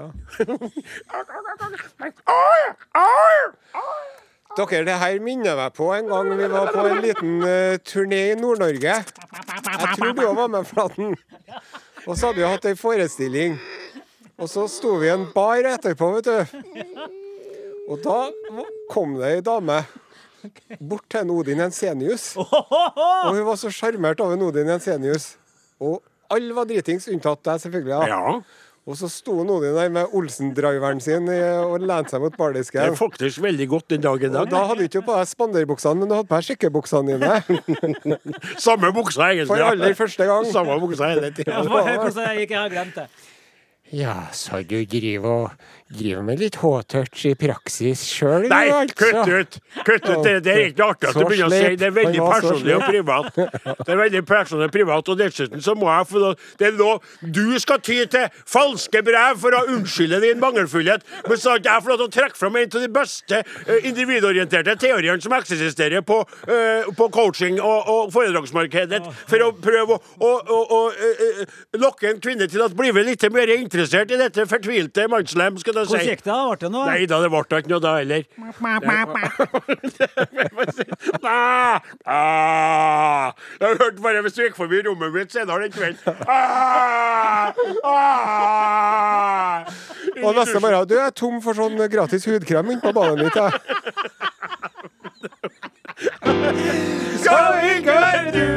[4.56, 8.22] Dere, det her minner meg på en gang vi var på en liten uh, turné
[8.32, 8.94] i Nord-Norge.
[9.04, 11.12] Jeg tror du òg var med, Flaten.
[12.06, 13.58] Og så hadde vi hatt ei forestilling.
[14.36, 16.66] Og så sto vi i en bar etterpå, vet du.
[17.86, 18.18] Og da
[18.92, 19.80] kom det ei dame
[20.80, 22.34] bort til en Odin Jensenius.
[22.38, 25.36] Og hun var så sjarmert over en Odin Jensenius.
[25.80, 27.96] Og alle var dritings, unntatt deg, selvfølgelig.
[27.96, 28.06] Ja.
[28.12, 32.98] Ja, Og så sto Odin der med Olsen-driveren sin og lente seg mot det er
[32.98, 36.12] faktisk veldig godt den dag i Og da hadde du ikke på deg spanderbuksene, men
[36.12, 38.20] du hadde på deg sjekkebuksene dine.
[38.68, 39.48] Samme buksa, egentlig.
[39.54, 40.52] For aller første gang.
[40.52, 41.64] Samme buksa hele tida.
[41.64, 43.08] Ja, Hvordan jeg gikk jeg har glemt det?
[43.92, 45.52] Ja, så du driver og
[45.94, 48.96] driver med litt H-touch i praksis sjøl, Nei, altså.
[48.98, 49.58] kutt ut!
[49.86, 50.24] Kutt ut!
[50.26, 52.86] Det, det er ikke artig at du begynner å si det er veldig personlig og
[52.88, 53.38] privat.
[53.86, 57.04] Det er veldig personlig og privat, og dessuten så må jeg få Det er lov
[57.22, 61.76] Du skal ty til falske brev for å unnskylde din mangelfullhet, men så har ikke
[61.76, 65.36] jeg fått lov til å trekke fram en av de beste eh, individorienterte teoriene som
[65.38, 66.18] eksisterer på,
[66.50, 71.46] eh, på coaching- og, og foredragsmarkedet, for å prøve å, å, å, å eh,
[71.78, 76.08] lokke en kvinne til å bli litt mer interessert i dette fortvilte mannslem, jeg Hvordan
[76.08, 76.32] gikk det?
[76.32, 76.38] da?
[76.50, 76.86] Ble det noe?
[76.90, 78.22] Nei da, det ble ikke noe da heller.
[83.60, 86.16] Jeg hørte bare hvis du gikk forbi rommet mitt senere den kvelden.
[90.24, 93.36] Og neste morgen Du jeg er tom for sånn gratis hudkrem på badet mitt.
[93.36, 93.52] Jeg.
[97.24, 98.48] Skal vi være du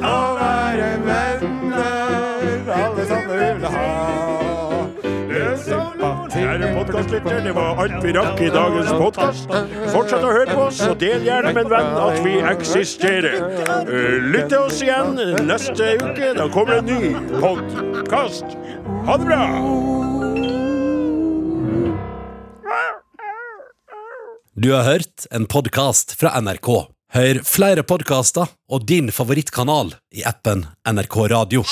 [0.00, 4.29] Å være venner, alle sammen vil ha
[6.60, 9.52] Kjære podkastlytter, det var alt vi rakk i dagens podkast.
[9.94, 13.38] Fortsett å høre på oss, og del gjerne med en venn at vi eksisterer.
[14.26, 15.16] Lytt til oss igjen
[15.48, 16.34] neste uke.
[16.36, 18.52] Da kommer en ny podkast.
[19.08, 19.40] Ha det bra!
[24.52, 26.74] Du har hørt en podkast fra NRK.
[27.16, 31.64] Hør flere podkaster og din favorittkanal i appen NRK Radio.